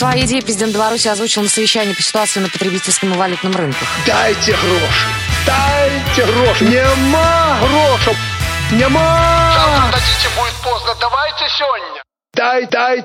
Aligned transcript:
Свои 0.00 0.24
идеи 0.24 0.40
президент 0.40 0.72
Беларуси 0.72 1.08
озвучил 1.08 1.42
на 1.42 1.48
совещании 1.50 1.92
по 1.92 2.00
ситуации 2.00 2.40
на 2.40 2.48
потребительском 2.48 3.12
и 3.12 3.16
валютном 3.18 3.54
рынках. 3.54 3.86
Дайте 4.06 4.52
гроши! 4.52 5.06
Дайте 5.46 6.32
гроши! 6.32 6.64
Нема 6.64 7.58
грошей! 7.60 8.16
Нема! 8.72 9.52
Завтра 9.54 10.00
дадите, 10.00 10.28
будет 10.38 10.54
поздно. 10.64 10.94
Давайте 10.98 11.44
сегодня. 11.58 12.02
Дай, 12.32 12.66
дай! 12.68 13.04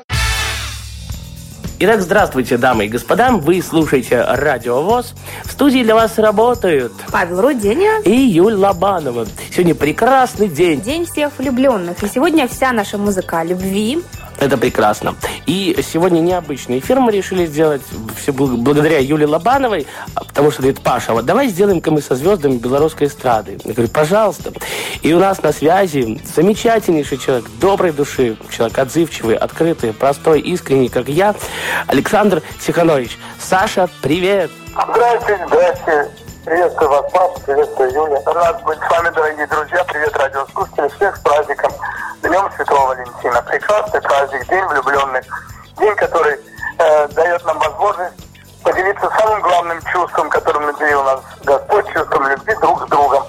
Итак, 1.79 2.01
здравствуйте, 2.01 2.57
дамы 2.57 2.85
и 2.85 2.87
господа. 2.87 3.31
Вы 3.31 3.61
слушаете 3.61 4.21
Радио 4.21 4.81
ВОЗ. 4.81 5.15
В 5.43 5.51
студии 5.51 5.83
для 5.83 5.95
вас 5.95 6.17
работают 6.17 6.93
Павел 7.11 7.41
Руденя. 7.41 7.99
и 8.05 8.15
Юль 8.15 8.53
Лобанова. 8.53 9.27
Сегодня 9.51 9.75
прекрасный 9.75 10.47
день. 10.47 10.79
День 10.79 11.05
всех 11.05 11.37
влюбленных. 11.37 12.01
И 12.01 12.07
сегодня 12.07 12.47
вся 12.47 12.71
наша 12.71 12.97
музыка 12.97 13.39
о 13.39 13.43
любви. 13.43 14.01
Это 14.39 14.57
прекрасно. 14.57 15.15
И 15.45 15.77
сегодня 15.81 16.19
необычный 16.19 16.79
эфир 16.79 16.99
мы 16.99 17.11
решили 17.11 17.45
сделать 17.45 17.81
все 18.17 18.31
бл- 18.31 18.57
благодаря 18.57 18.99
Юле 18.99 19.25
Лобановой, 19.25 19.87
а, 20.13 20.23
потому 20.25 20.51
что 20.51 20.61
говорит, 20.61 20.81
Паша, 20.81 21.13
вот 21.13 21.25
давай 21.25 21.47
сделаем-ка 21.47 21.89
мы 21.91 22.01
со 22.01 22.15
звездами 22.15 22.57
белорусской 22.57 23.07
эстрады. 23.07 23.57
Я 23.63 23.73
говорю, 23.73 23.89
пожалуйста. 23.89 24.51
И 25.01 25.13
у 25.13 25.19
нас 25.19 25.41
на 25.41 25.51
связи 25.53 26.21
замечательнейший 26.35 27.17
человек, 27.17 27.45
доброй 27.59 27.91
души, 27.91 28.37
человек 28.55 28.77
отзывчивый, 28.77 29.35
открытый, 29.35 29.93
простой, 29.93 30.41
искренний, 30.41 30.89
как 30.89 31.07
я, 31.07 31.33
Александр 31.87 32.41
Тиханович. 32.65 33.17
Саша, 33.39 33.89
привет! 34.01 34.51
Здрасте, 34.73 35.47
здрасте. 35.47 36.09
Приветствую 36.45 36.91
вас, 36.91 37.11
Паша, 37.11 37.39
приветствую 37.43 37.91
Юля. 37.91 38.21
Рад 38.23 38.63
быть 38.65 38.77
с 38.77 38.89
вами, 38.91 39.09
дорогие 39.15 39.47
друзья. 39.47 39.83
Привет, 39.85 40.15
радиослушатели. 40.15 40.87
Всех 40.89 41.15
с 41.17 41.19
праздником. 41.21 41.71
Днем 42.21 42.51
Святого 42.55 42.89
Валентина. 42.89 43.41
Прекрасный 43.41 43.99
праздник, 43.99 44.47
День 44.47 44.63
влюбленных. 44.65 45.25
День, 45.79 45.95
который 45.95 46.39
э, 46.77 47.07
дает 47.07 47.43
нам 47.45 47.57
возможность 47.57 48.13
поделиться 48.63 49.09
самым 49.17 49.41
главным 49.41 49.81
чувством, 49.91 50.29
которым 50.29 50.67
наделил 50.67 51.03
нас 51.03 51.21
Господь, 51.45 51.91
чувством 51.91 52.27
любви 52.27 52.53
друг 52.61 52.85
с 52.85 52.89
другом. 52.91 53.23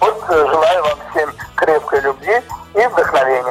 Вот 0.00 0.24
э, 0.28 0.46
желаю 0.50 0.82
вам 0.82 0.98
всем 1.12 1.32
крепкой 1.54 2.00
любви 2.00 2.42
и 2.74 2.86
вдохновения. 2.88 3.45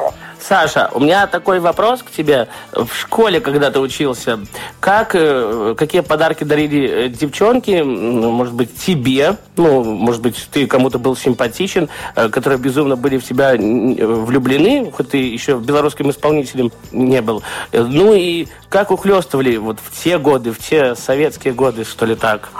Саша, 0.47 0.91
у 0.93 0.99
меня 0.99 1.25
такой 1.25 1.59
вопрос 1.59 2.03
к 2.03 2.11
тебе. 2.11 2.47
В 2.71 2.89
школе, 2.93 3.39
когда 3.39 3.71
ты 3.71 3.79
учился, 3.79 4.39
как, 4.79 5.15
э, 5.15 5.73
какие 5.75 6.01
подарки 6.01 6.43
дарили 6.43 6.87
э, 6.87 7.09
девчонки, 7.09 7.81
ну, 7.81 8.29
может 8.29 8.53
быть, 8.53 8.75
тебе, 8.77 9.37
ну, 9.57 9.83
может 9.83 10.21
быть, 10.21 10.47
ты 10.51 10.67
кому-то 10.67 10.99
был 10.99 11.15
симпатичен, 11.15 11.89
э, 12.15 12.29
которые 12.29 12.59
безумно 12.59 12.95
были 12.95 13.17
в 13.17 13.23
тебя 13.23 13.53
влюблены, 13.55 14.91
хоть 14.91 15.09
ты 15.09 15.17
еще 15.17 15.57
белорусским 15.57 16.11
исполнителем 16.11 16.71
не 16.91 17.23
был. 17.23 17.41
Ну 17.71 18.13
и 18.13 18.47
как 18.69 18.91
ухлестывали 18.91 19.57
вот 19.57 19.79
в 19.79 20.03
те 20.03 20.19
годы, 20.19 20.51
в 20.51 20.59
те 20.59 20.93
советские 20.93 21.55
годы, 21.55 21.85
что 21.85 22.05
ли 22.05 22.13
так? 22.13 22.51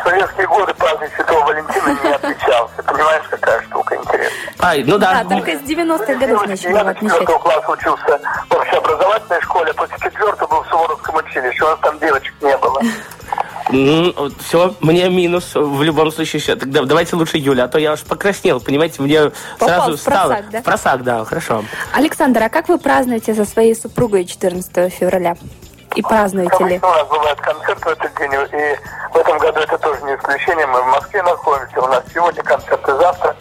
В 0.00 0.08
советские 0.08 0.46
годы 0.46 0.74
праздник 0.74 1.10
Святого 1.14 1.44
Валентина 1.46 1.98
не 2.02 2.10
отличался. 2.14 2.82
Понимаешь, 2.82 3.24
какая 3.30 3.62
штука 3.62 3.96
интересная. 3.96 4.54
Ай, 4.60 4.84
ну 4.84 4.98
да. 4.98 5.22
Да, 5.24 5.36
только 5.36 5.52
с 5.52 5.60
90-х 5.62 6.14
годов 6.14 6.46
начали 6.46 6.72
Я 6.72 6.84
до 6.84 6.90
отмечать. 6.90 7.18
четвертого 7.18 7.38
класса 7.38 7.70
учился 7.70 8.20
в 8.48 8.54
общеобразовательной 8.54 9.40
школе, 9.42 9.70
а 9.70 9.74
после 9.74 9.98
четвертого 9.98 10.48
был 10.48 10.62
в 10.62 10.68
Суворовском 10.68 11.16
училище. 11.16 11.64
У 11.64 11.68
нас 11.68 11.78
там 11.80 11.98
девочек 11.98 12.34
не 12.40 12.56
было. 12.58 12.80
все, 14.40 14.74
мне 14.80 15.08
минус 15.10 15.52
в 15.54 15.82
любом 15.82 16.10
случае. 16.12 16.40
Ща, 16.40 16.56
Тогда 16.56 16.82
давайте 16.84 17.16
лучше 17.16 17.36
Юля, 17.38 17.64
а 17.64 17.68
то 17.68 17.78
я 17.78 17.92
уж 17.92 18.00
покраснел, 18.00 18.60
понимаете, 18.60 19.02
мне 19.02 19.30
Попал 19.58 19.68
сразу 19.68 19.96
в 19.96 20.04
просак, 20.04 20.24
стало... 20.26 20.42
да? 20.50 20.60
В 20.60 20.64
просак, 20.64 21.02
да, 21.04 21.24
хорошо. 21.24 21.64
Александр, 21.92 22.42
а 22.42 22.48
как 22.48 22.68
вы 22.68 22.78
празднуете 22.78 23.34
со 23.34 23.44
своей 23.44 23.74
супругой 23.76 24.24
14 24.24 24.92
февраля? 24.92 25.36
И 25.96 26.02
празднуете 26.02 26.64
ли? 26.64 26.76
Обычно 26.76 26.88
у 26.88 26.92
нас 26.92 27.08
бывает 27.08 27.40
концерт 27.40 27.80
в 27.80 27.88
этот 27.88 28.14
день, 28.16 28.32
и 28.32 28.78
в 29.12 29.16
этом 29.16 29.38
году 29.38 29.60
это 29.60 29.78
тоже 29.78 30.00
не 30.02 30.14
исключение. 30.14 30.66
Мы 30.66 30.82
в 30.82 30.86
Москве 30.86 31.22
находимся, 31.22 31.80
у 31.80 31.86
нас 31.88 32.04
сегодня 32.14 32.42
концерт 32.42 32.88
и 32.88 32.92
завтра. 32.92 33.36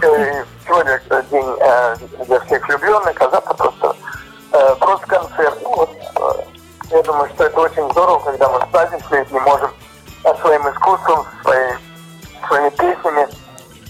Ты. 0.00 0.06
Э, 0.06 0.42
и 0.42 0.44
Сегодня 0.66 1.00
э, 1.10 1.22
день 1.30 1.56
э, 1.60 1.96
для 2.26 2.40
всех 2.40 2.68
влюбленных, 2.68 3.20
а 3.20 3.30
завтра 3.30 3.54
просто, 3.54 3.96
просто 4.78 5.06
концерт. 5.06 5.58
Ну, 5.62 5.76
вот, 5.76 5.90
я 6.90 7.02
думаю, 7.02 7.30
что 7.34 7.44
это 7.44 7.60
очень 7.60 7.90
здорово, 7.90 8.18
когда 8.20 8.48
мы 8.48 8.66
праздничать 8.66 9.30
не 9.30 9.40
можем 9.40 9.70
своим 10.40 10.62
искусством, 10.68 11.24
своей, 11.42 11.74
своими 12.48 12.70
песнями, 12.70 13.28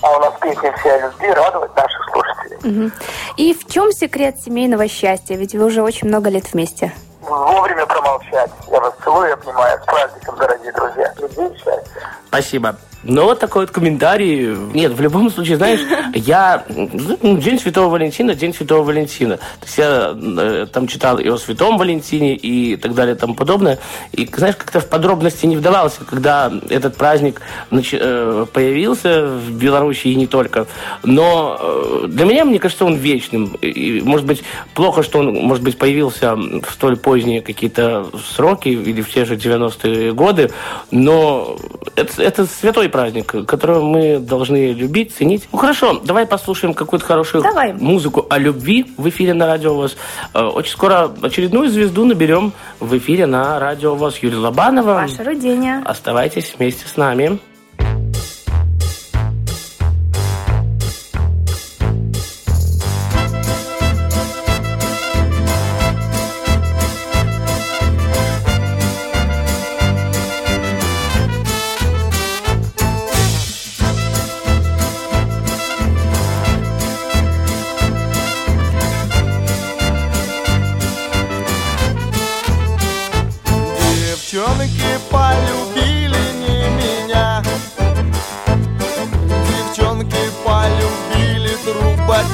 а 0.03 0.17
у 0.17 0.21
нас 0.21 0.35
песни 0.41 0.73
все 0.79 0.93
о 0.93 0.99
любви, 1.01 1.31
радовать 1.31 1.77
наших 1.77 2.05
слушателей. 2.13 2.59
Мгм. 2.63 2.93
И 3.37 3.55
в 3.55 3.71
чем 3.71 3.93
секрет 3.93 4.41
семейного 4.41 4.89
счастья? 4.89 5.37
Ведь 5.37 5.55
вы 5.55 5.65
уже 5.65 5.83
очень 5.83 6.09
много 6.09 6.31
лет 6.31 6.53
вместе. 6.53 6.93
Вовремя 7.23 7.87
промолчать. 7.87 8.51
Я 8.69 8.81
вас 8.81 8.95
целую 9.05 9.29
и 9.29 9.33
обнимаю. 9.33 9.81
С 9.81 9.87
праздником, 9.87 10.37
дорогие 10.37 10.73
друзья. 10.73 11.15
И 11.19 11.57
счастья. 11.57 12.11
Спасибо. 12.27 12.77
Ну, 13.05 13.25
вот 13.25 13.41
такой 13.41 13.63
вот 13.63 13.71
комментарий. 13.71 14.55
Нет, 14.75 14.93
в 14.93 15.01
любом 15.01 15.31
случае, 15.31 15.57
знаешь, 15.57 15.81
я... 16.15 16.65
ну, 16.69 17.37
День 17.39 17.59
Святого 17.59 17.91
Валентина, 17.91 18.35
День 18.35 18.55
Святого 18.55 18.85
Валентина. 18.85 19.39
То 19.39 19.67
есть 19.67 19.79
я 19.79 20.15
э, 20.15 20.67
там 20.73 20.87
читал 20.87 21.19
и 21.19 21.29
о 21.29 21.37
Святом 21.37 21.79
Валентине, 21.79 22.37
и 22.37 22.77
так 22.77 22.95
далее, 22.95 23.17
и 23.17 23.19
тому 23.19 23.35
подобное. 23.35 23.79
И, 24.13 24.29
знаешь, 24.33 24.57
как-то 24.57 24.79
в 24.81 24.89
подробности 24.89 25.47
не 25.47 25.57
вдавался, 25.57 26.05
когда 26.05 26.53
этот 26.69 26.97
праздник 26.97 27.41
э, 27.71 28.47
появился 28.53 29.27
в 29.27 29.51
Беларуси 29.51 30.09
и 30.09 30.15
не 30.15 30.29
только. 30.29 30.67
Но 31.03 31.59
э, 31.61 32.07
для 32.07 32.25
меня, 32.25 32.45
мне 32.45 32.61
кажется, 32.61 32.85
он 32.85 32.95
вечным. 32.95 33.47
И, 33.61 34.01
может 34.01 34.27
быть, 34.27 34.45
плохо, 34.75 35.03
что 35.03 35.19
он, 35.19 35.35
может 35.35 35.65
быть, 35.65 35.77
появился 35.77 36.37
в 36.37 36.71
столь 36.71 36.97
поздние 36.97 37.43
какие-то 37.43 38.07
сроки 38.35 38.69
или 38.69 39.03
в 39.03 39.13
те 39.13 39.25
же 39.25 39.35
90-е 39.35 40.13
годы, 40.13 40.51
но 40.93 41.57
это, 41.97 42.23
это 42.23 42.47
святой 42.47 42.89
праздник, 42.93 43.35
которого 43.47 43.83
мы 43.83 44.19
должны 44.21 44.73
любить, 44.73 45.13
ценить. 45.15 45.49
Ну 45.51 45.59
хорошо, 45.59 46.01
давай 46.05 46.27
послушаем 46.27 46.75
какую-то 46.75 47.05
хорошую 47.05 47.43
Давай. 47.43 47.73
музыку 47.73 48.27
о 48.31 48.39
любви 48.39 48.87
в 48.97 49.09
эфире 49.09 49.35
на 49.35 49.47
Радио 49.47 49.75
ВОЗ. 49.75 49.97
Э, 50.35 50.43
Очень 50.45 50.73
скоро 50.73 51.11
очередную 51.23 51.69
звезду 51.69 52.05
наберем 52.05 52.53
в 52.79 52.97
эфире 52.99 53.27
на 53.27 53.59
Радио 53.59 53.95
ВОЗ. 53.97 54.19
Юлия 54.19 54.37
Лобанова. 54.39 55.07
Паша 55.09 55.25
Руденя. 55.25 55.83
Оставайтесь 55.85 56.55
вместе 56.57 56.87
с 56.87 56.97
нами. 56.97 57.39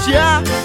yeah. 0.09 0.58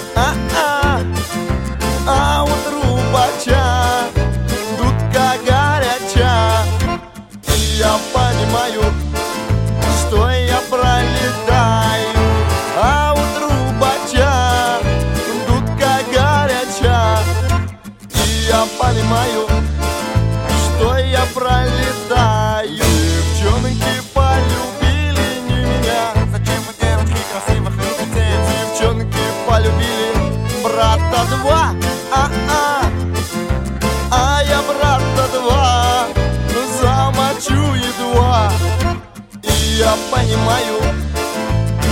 Понимаю, 40.14 40.80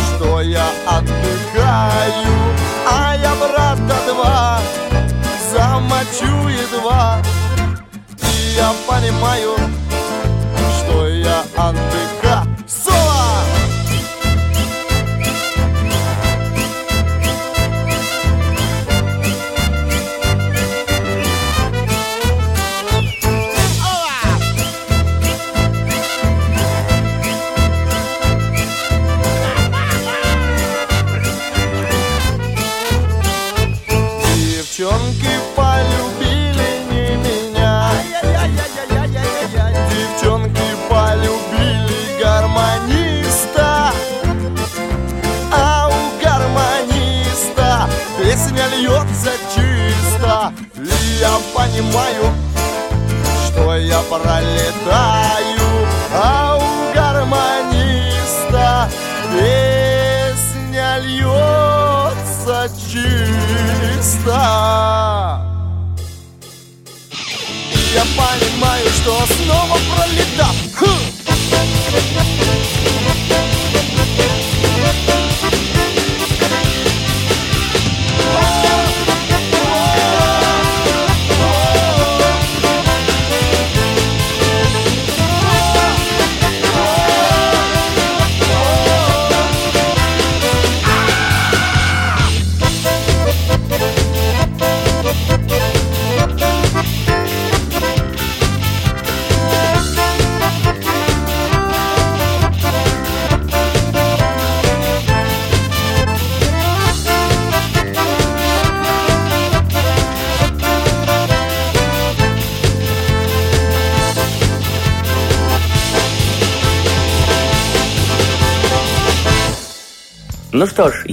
что 0.06 0.40
я 0.40 0.66
отдыхаю 0.86 2.34
А 2.88 3.16
я 3.16 3.34
брата 3.34 3.96
два 4.08 4.60
Замочу 5.52 6.48
едва 6.48 7.20
и 8.22 8.54
я 8.56 8.72
понимаю, 8.86 9.56
что 10.78 11.08
я 11.08 11.44
отдыхаю. 11.56 12.21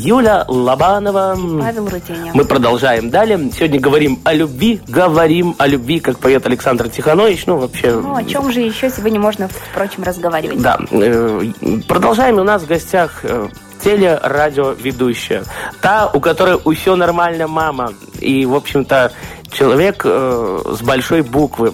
Юля 0.09 0.43
Лобанова. 0.47 1.37
Павел 1.61 1.87
Рутеня. 1.87 2.31
Мы 2.33 2.43
продолжаем 2.43 3.11
далее. 3.11 3.51
Сегодня 3.55 3.79
говорим 3.79 4.19
о 4.23 4.33
любви, 4.33 4.81
говорим 4.87 5.53
о 5.59 5.67
любви, 5.67 5.99
как 5.99 6.17
поет 6.17 6.47
Александр 6.47 6.89
Тиханович. 6.89 7.45
Ну, 7.45 7.57
вообще... 7.57 7.91
Ну, 7.91 8.15
о 8.15 8.23
чем 8.23 8.51
же 8.51 8.59
еще 8.61 8.89
сегодня 8.89 9.19
можно, 9.19 9.47
впрочем, 9.71 10.01
разговаривать? 10.01 10.59
Да. 10.63 10.79
э, 10.89 11.43
Продолжаем. 11.87 12.39
У 12.39 12.43
нас 12.43 12.63
в 12.63 12.67
гостях 12.67 13.19
э, 13.21 13.49
телерадиоведущая. 13.83 15.43
Та, 15.79 16.09
у 16.11 16.19
которой 16.19 16.57
все 16.73 16.95
нормально 16.95 17.47
мама. 17.47 17.93
И, 18.19 18.47
в 18.47 18.55
общем-то, 18.55 19.11
человек 19.51 20.01
э, 20.05 20.59
с 20.75 20.81
большой 20.81 21.21
буквы. 21.21 21.71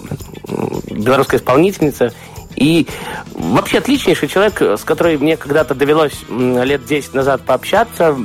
Белорусская 0.90 1.38
исполнительница. 1.38 2.12
И 2.56 2.86
вообще 3.32 3.78
отличнейший 3.78 4.28
человек, 4.28 4.60
с 4.60 4.82
которой 4.82 5.18
мне 5.18 5.36
когда-то 5.36 5.74
довелось 5.74 6.24
лет 6.28 6.84
10 6.84 7.14
назад 7.14 7.42
пообщаться. 7.42 8.16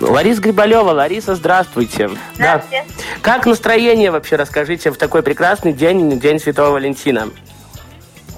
Лариса 0.00 0.40
Грибалева. 0.40 0.90
Лариса, 0.92 1.34
здравствуйте. 1.34 2.10
Здравствуйте. 2.34 2.84
Да. 2.86 2.94
Как 3.20 3.46
настроение 3.46 4.10
вообще, 4.10 4.36
расскажите, 4.36 4.90
в 4.90 4.96
такой 4.96 5.22
прекрасный 5.22 5.72
день, 5.72 6.18
День 6.20 6.38
Святого 6.38 6.70
Валентина? 6.70 7.28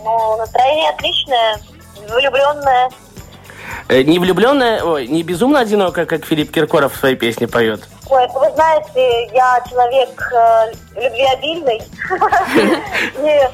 Ну, 0.03 0.37
настроение 0.37 0.91
отличное, 0.91 1.59
влюбленное. 2.09 2.91
Э, 3.89 4.03
Не 4.03 4.19
влюбленная, 4.19 4.83
ой, 4.83 5.07
не 5.07 5.23
безумно 5.23 5.61
одинокая, 5.61 6.07
как 6.07 6.25
Филипп 6.25 6.51
Киркоров 6.51 6.95
в 6.95 6.99
своей 6.99 7.15
песне 7.17 7.47
поет. 7.47 7.87
Ой, 8.09 8.27
вы 8.35 8.51
знаете, 8.55 9.31
я 9.35 9.63
человек 9.69 10.33
э, 10.33 10.73
любвеобильный. 10.97 11.81
И 13.19 13.49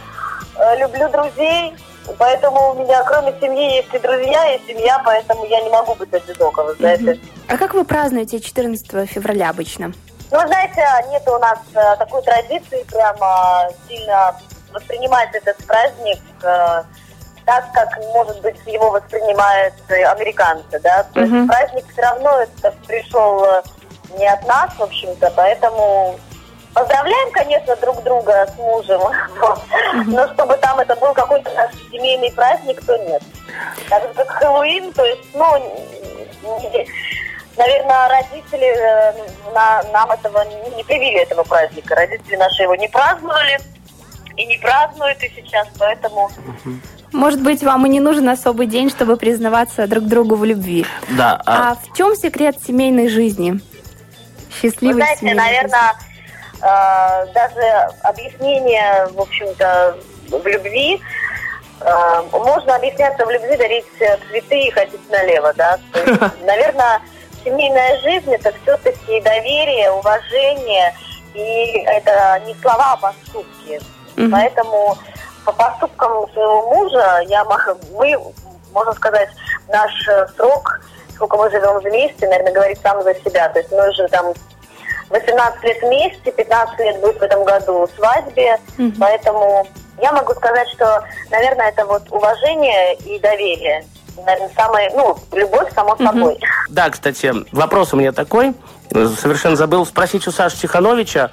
э, 0.56 0.78
люблю 0.78 1.08
друзей. 1.10 1.74
Поэтому 2.16 2.72
у 2.72 2.74
меня, 2.74 3.02
кроме 3.04 3.34
семьи, 3.40 3.76
есть 3.76 3.92
и 3.92 3.98
друзья, 3.98 4.54
и 4.54 4.66
семья, 4.66 5.00
поэтому 5.04 5.44
я 5.44 5.60
не 5.60 5.70
могу 5.70 5.94
быть 5.94 6.12
одинока, 6.12 6.62
вы 6.64 6.74
знаете. 6.74 7.20
А 7.48 7.56
как 7.56 7.74
вы 7.74 7.84
празднуете 7.84 8.40
14 8.40 9.08
февраля 9.08 9.50
обычно? 9.50 9.92
Ну, 10.30 10.38
знаете, 10.46 10.84
нет 11.10 11.26
у 11.26 11.38
нас 11.38 11.58
э, 11.74 11.96
такой 11.98 12.22
традиции 12.22 12.84
прямо 12.90 13.68
сильно 13.88 14.34
воспринимать 14.72 15.34
этот 15.34 15.56
праздник 15.66 16.20
э, 16.42 16.82
так, 17.46 17.72
как, 17.72 17.98
может 18.12 18.42
быть, 18.42 18.58
его 18.66 18.90
воспринимают 18.90 19.74
американцы, 19.88 20.78
да. 20.80 21.04
То 21.14 21.20
есть 21.20 21.48
праздник 21.48 21.84
все 21.92 22.02
равно 22.02 22.40
это 22.40 22.74
пришел 22.86 23.42
э, 23.42 23.62
не 24.18 24.26
от 24.26 24.46
нас, 24.46 24.70
в 24.76 24.82
общем-то, 24.82 25.32
поэтому 25.34 26.18
поздравляем, 26.78 27.30
конечно, 27.32 27.76
друг 27.76 28.02
друга 28.04 28.46
с 28.46 28.56
мужем, 28.58 29.00
но 30.06 30.28
чтобы 30.34 30.54
там 30.58 30.78
это 30.78 30.94
был 30.96 31.12
какой-то 31.12 31.50
наш 31.54 31.72
семейный 31.90 32.32
праздник, 32.32 32.84
то 32.84 32.96
нет. 32.98 33.22
Так 33.88 34.02
же, 34.02 34.08
как 34.14 34.28
Хэллоуин, 34.30 34.92
то 34.92 35.04
есть, 35.04 35.22
ну, 35.34 35.46
наверное, 37.56 38.08
родители 38.08 38.66
э, 38.66 39.12
на- 39.52 39.82
нам 39.92 40.10
этого 40.12 40.44
не, 40.76 40.84
привили 40.84 41.20
этого 41.22 41.42
праздника. 41.42 41.94
Родители 41.96 42.36
наши 42.36 42.62
его 42.62 42.74
не 42.76 42.88
праздновали 42.88 43.58
и 44.36 44.46
не 44.46 44.56
празднуют 44.58 45.22
и 45.22 45.32
сейчас, 45.34 45.66
поэтому 45.78 46.30
Может 47.12 47.42
быть, 47.42 47.62
вам 47.64 47.86
и 47.86 47.88
не 47.88 48.00
нужен 48.00 48.28
особый 48.28 48.66
день, 48.66 48.90
чтобы 48.90 49.16
признаваться 49.16 49.86
друг 49.88 50.04
другу 50.04 50.36
в 50.36 50.44
любви. 50.44 50.86
Да, 51.10 51.40
А 51.46 51.74
в 51.74 51.96
чем 51.96 52.14
секрет 52.14 52.56
семейной 52.64 53.08
жизни? 53.08 53.52
Вы 53.52 53.60
Счастливой 54.70 54.94
знаете, 54.94 55.20
семейной 55.20 55.42
наверное, 55.44 55.92
э, 55.92 56.07
даже 56.60 57.88
объяснение, 58.02 59.06
в 59.12 59.20
общем-то, 59.20 59.96
в 60.30 60.46
любви, 60.46 61.00
э, 61.80 62.22
можно 62.32 62.76
объясняться 62.76 63.24
в 63.24 63.30
любви, 63.30 63.56
дарить 63.56 63.86
цветы 63.96 64.60
и 64.60 64.70
ходить 64.70 65.10
налево, 65.10 65.52
да. 65.54 65.78
То 65.92 66.00
есть, 66.00 66.20
наверное, 66.44 67.00
семейная 67.44 68.00
жизнь 68.00 68.32
это 68.34 68.52
все-таки 68.62 69.20
доверие, 69.20 69.90
уважение, 69.92 70.94
и 71.34 71.84
это 71.86 72.40
не 72.46 72.54
слова, 72.56 72.92
а 72.92 72.96
поступки. 72.96 73.80
Мгм. 74.16 74.32
Поэтому 74.32 74.98
по 75.44 75.52
поступкам 75.52 76.30
своего 76.32 76.74
мужа 76.74 77.20
я, 77.26 77.44
мы, 77.44 78.18
можно 78.72 78.92
сказать, 78.94 79.28
наш 79.68 79.92
срок, 80.36 80.80
сколько 81.14 81.36
мы 81.36 81.50
живем 81.50 81.78
вместе, 81.78 82.26
наверное, 82.26 82.52
говорит 82.52 82.78
сам 82.82 83.02
за 83.02 83.14
себя. 83.14 83.48
То 83.48 83.60
есть 83.60 83.70
мы 83.70 83.88
уже 83.88 84.08
там 84.08 84.34
18 85.10 85.62
лет 85.64 85.82
вместе, 85.82 86.32
15 86.32 86.78
лет 86.80 87.00
будет 87.00 87.18
в 87.18 87.22
этом 87.22 87.44
году 87.44 87.88
свадьбе, 87.96 88.58
Мгм. 88.76 88.94
поэтому 88.98 89.66
я 90.00 90.12
могу 90.12 90.32
сказать, 90.34 90.68
что, 90.68 91.02
наверное, 91.30 91.68
это 91.68 91.84
вот 91.86 92.02
уважение 92.10 92.94
и 92.96 93.18
доверие. 93.18 93.84
Наверное, 94.24 94.50
самое, 94.56 94.90
ну, 94.94 95.16
любовь, 95.32 95.72
само 95.74 95.96
собой. 95.96 96.38
Да, 96.68 96.90
кстати, 96.90 97.32
вопрос 97.52 97.92
у 97.94 97.96
меня 97.96 98.10
такой. 98.12 98.52
Совершенно 98.90 99.54
забыл 99.54 99.86
спросить 99.86 100.26
у 100.26 100.32
Саши 100.32 100.56
Тихановича, 100.56 101.30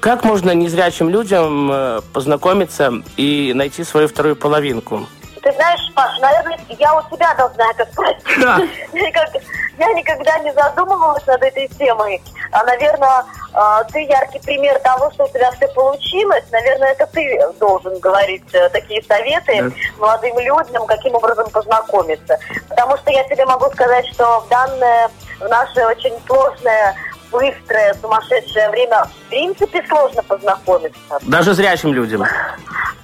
как 0.00 0.24
можно 0.24 0.50
незрячим 0.50 1.08
людям 1.08 1.70
э, 1.72 2.00
познакомиться 2.12 2.92
и 3.16 3.52
найти 3.54 3.84
свою 3.84 4.08
вторую 4.08 4.36
половинку? 4.36 5.06
Ты 5.46 5.52
знаешь, 5.52 5.80
Паш, 5.94 6.18
наверное, 6.18 6.58
я 6.70 6.92
у 6.98 7.02
тебя 7.08 7.32
должна 7.34 7.70
это 7.70 7.86
спросить. 7.92 8.24
Да. 8.40 8.58
Я 8.92 9.06
никак- 9.08 9.30
Я 9.78 9.92
никогда 9.92 10.38
не 10.40 10.52
задумывалась 10.52 11.24
над 11.24 11.40
этой 11.40 11.68
темой. 11.68 12.20
А, 12.50 12.64
наверное, 12.64 13.24
а, 13.52 13.84
ты 13.84 14.00
яркий 14.00 14.40
пример 14.40 14.76
того, 14.80 15.08
что 15.12 15.24
у 15.24 15.28
тебя 15.28 15.52
все 15.52 15.68
получилось. 15.68 16.42
Наверное, 16.50 16.88
это 16.92 17.06
ты 17.06 17.38
должен 17.60 17.96
говорить 18.00 18.42
э, 18.54 18.68
такие 18.70 19.00
советы 19.04 19.62
Да. 19.70 20.00
молодым 20.00 20.36
людям, 20.40 20.84
каким 20.86 21.14
образом 21.14 21.48
познакомиться. 21.50 22.38
Потому 22.68 22.96
что 22.96 23.12
я 23.12 23.22
тебе 23.28 23.46
могу 23.46 23.66
сказать, 23.70 24.06
что 24.12 24.40
в 24.40 24.48
данное, 24.48 25.10
в 25.38 25.48
наше 25.48 25.86
очень 25.86 26.14
сложное, 26.26 26.96
быстрое, 27.30 27.94
сумасшедшее 28.00 28.70
время, 28.70 29.04
в 29.04 29.28
принципе, 29.28 29.84
сложно 29.88 30.22
познакомиться. 30.24 30.98
Даже 31.22 31.54
зрячим 31.54 31.92
людям. 31.92 32.24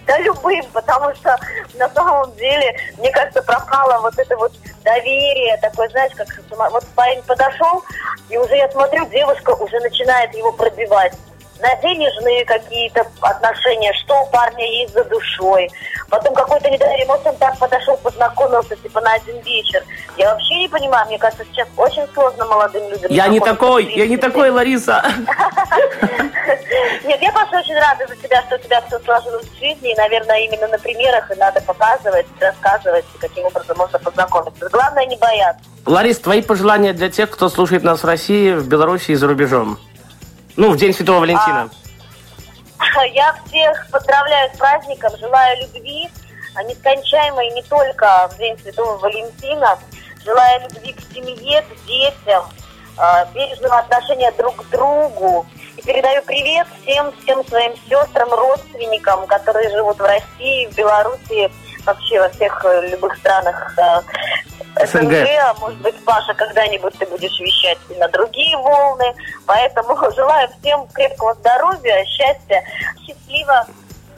Да 0.07 0.19
любым, 0.19 0.65
потому 0.73 1.15
что 1.15 1.37
на 1.75 1.89
самом 1.91 2.35
деле, 2.37 2.77
мне 2.99 3.11
кажется, 3.13 3.43
пропало 3.43 4.01
вот 4.01 4.19
это 4.19 4.37
вот 4.37 4.53
доверие, 4.83 5.57
такое, 5.59 5.89
знаешь, 5.91 6.13
как 6.17 6.29
вот 6.51 6.85
парень 6.97 7.23
подошел, 7.23 7.83
и 8.29 8.37
уже 8.37 8.57
я 8.57 8.69
смотрю, 8.71 9.07
девушка 9.07 9.51
уже 9.51 9.79
начинает 9.81 10.35
его 10.35 10.53
пробивать 10.53 11.13
на 11.63 11.77
денежные 11.77 12.45
какие-то 12.45 13.07
отношения, 13.21 13.93
что 13.95 14.21
у 14.21 14.27
парня 14.27 14.67
есть 14.67 14.93
за 14.93 15.05
душой. 15.05 15.71
Потом 16.11 16.35
какой-то 16.35 16.69
недоверие, 16.69 17.07
может, 17.07 17.27
он 17.27 17.37
так 17.37 17.57
подошел, 17.59 17.97
познакомился, 17.99 18.75
типа, 18.77 19.01
на 19.01 19.15
один 19.15 19.39
вечер. 19.41 19.83
Я 20.17 20.33
вообще 20.33 20.59
не 20.59 20.69
понимаю, 20.69 21.07
мне 21.07 21.19
кажется, 21.19 21.45
сейчас 21.53 21.69
очень 21.77 22.07
сложно 22.13 22.45
молодым 22.47 22.89
людям. 22.91 23.11
Я 23.11 23.29
не 23.29 23.39
такой, 23.39 23.85
я 23.95 24.07
не 24.09 24.17
такой, 24.17 24.51
Лариса. 24.51 25.03
Нет, 27.05 27.23
я 27.23 27.33
просто 27.33 27.59
очень 27.59 27.77
рада 27.77 28.07
за 28.09 28.17
тебя, 28.17 28.43
что 28.43 28.57
у 28.57 28.59
тебя 28.59 28.83
все 28.87 28.99
сложилось 28.99 29.47
в 29.47 29.59
жизни. 29.59 29.93
И, 29.93 29.97
наверное, 29.97 30.41
именно 30.41 30.67
на 30.67 30.79
примерах 30.79 31.31
и 31.31 31.35
надо 31.37 31.61
показывать, 31.61 32.27
рассказывать, 32.41 33.05
каким 33.21 33.45
образом 33.45 33.77
можно 33.79 33.99
познакомиться. 34.01 34.69
Главное 34.71 35.07
не 35.07 35.17
бояться. 35.17 35.63
Ларис, 35.87 36.19
твои 36.19 36.43
пожелания 36.43 36.93
для 36.93 37.09
тех, 37.09 37.31
кто 37.31 37.49
слушает 37.49 37.85
нас 37.85 38.03
в 38.03 38.07
России, 38.07 38.53
в 38.53 38.67
Беларуси 38.69 39.13
и 39.13 39.15
за 39.15 39.29
рубежом? 39.29 39.79
Ну, 40.57 40.71
в 40.71 40.77
День 40.77 40.93
Святого 40.93 41.21
Валентина. 41.21 41.71
Я 43.13 43.35
всех 43.47 43.87
поздравляю 43.91 44.51
с 44.55 44.59
праздником, 44.59 45.13
желаю 45.19 45.63
любви, 45.63 46.11
а 46.55 46.63
нескончаемой 46.65 47.51
не 47.51 47.63
только 47.63 48.29
в 48.31 48.39
День 48.39 48.59
Святого 48.59 48.99
Валентина. 48.99 49.79
Желаю 50.25 50.63
любви 50.63 50.93
к 50.93 51.15
семье, 51.15 51.63
к 51.63 51.87
детям, 51.87 52.45
а, 52.97 53.25
бережного 53.35 53.79
отношения 53.79 54.31
друг 54.33 54.57
к 54.57 54.69
другу. 54.71 55.47
И 55.77 55.83
передаю 55.83 56.23
привет 56.23 56.67
всем, 56.83 57.13
всем 57.23 57.45
своим 57.47 57.75
сестрам, 57.89 58.29
родственникам, 58.31 59.27
которые 59.27 59.71
живут 59.71 59.99
в 59.99 60.05
России, 60.05 60.67
в 60.67 60.77
Беларуси, 60.77 61.51
вообще 61.85 62.21
во 62.21 62.29
всех 62.29 62.65
э, 62.65 62.89
любых 62.91 63.17
странах 63.17 63.75
э, 63.79 64.01
СНГ. 64.87 65.03
СНГ. 65.03 65.15
А 65.41 65.55
может 65.61 65.79
быть, 65.81 65.95
Паша, 66.05 66.35
когда-нибудь 66.35 66.95
ты 66.99 67.07
будешь 67.07 67.39
вещать 67.41 67.79
и 67.91 67.95
на 67.95 68.09
другие 68.09 68.57
волны. 68.57 69.15
Поэтому 69.47 69.97
желаю 70.17 70.49
всем 70.61 70.87
крепкого 70.93 71.35
здоровья, 71.35 72.05
счастья, 72.05 72.63
счастливо. 73.07 73.67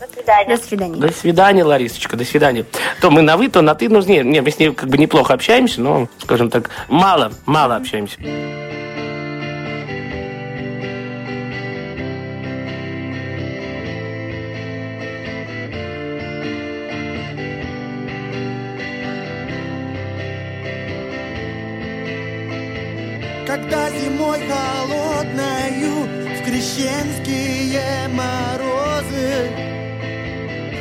До 0.00 0.12
свидания. 0.12 0.56
До 0.56 0.62
свидания. 0.62 0.97
До 0.97 1.12
свидания, 1.12 1.64
Ларисочка, 1.64 2.16
до 2.16 2.25
свидания. 2.25 2.64
То 3.00 3.11
мы 3.11 3.23
на 3.23 3.37
вы, 3.37 3.49
то 3.49 3.62
на 3.62 3.75
ты. 3.75 3.88
Ну, 3.88 4.00
не, 4.00 4.21
не, 4.21 4.40
мы 4.40 4.50
с 4.50 4.59
ней 4.59 4.75
как 4.75 4.88
бы 4.88 4.99
неплохо 4.99 5.35
общаемся, 5.35 5.80
но, 5.80 6.09
скажем 6.18 6.50
так, 6.50 6.71
мало, 6.88 7.33
мало 7.47 7.76
общаемся. 7.76 8.18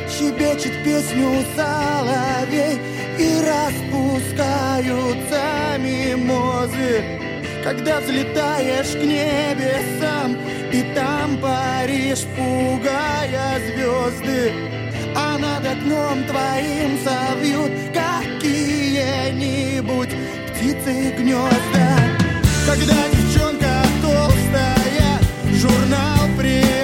Щебечет 0.08 0.74
песню 0.84 1.44
соловей 1.56 2.78
и 3.18 3.20
распускаются 3.50 5.42
мимозы. 5.78 7.02
Когда 7.64 8.00
взлетаешь 8.00 8.92
к 8.92 9.02
небесам 9.02 10.36
и 10.72 10.82
там 10.94 11.38
паришь, 11.38 12.26
пугая 12.36 13.60
звезды. 13.66 14.52
А 15.16 15.38
над 15.38 15.66
окном 15.66 16.24
твоим 16.24 16.98
совьют 17.04 17.72
какие-нибудь 17.92 20.10
птицы 20.48 21.12
гнезда. 21.18 21.88
Когда 22.66 23.08
девчонка 23.12 23.74
толстая, 24.02 25.12
журнал 25.52 26.24
приобретает 26.38 26.83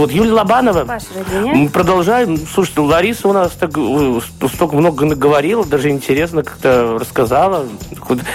Вот 0.00 0.12
Юлия 0.12 0.32
Лобанова. 0.32 0.84
Ваше 0.84 1.08
родение. 1.14 1.54
Мы 1.54 1.68
продолжаем. 1.68 2.38
Слушайте, 2.38 2.80
ну, 2.80 2.86
Лариса 2.86 3.28
у 3.28 3.34
нас 3.34 3.52
так, 3.52 3.72
э, 3.76 4.20
столько 4.50 4.74
много 4.74 5.04
наговорила, 5.04 5.62
даже 5.62 5.90
интересно 5.90 6.42
как-то 6.42 6.96
рассказала. 6.98 7.66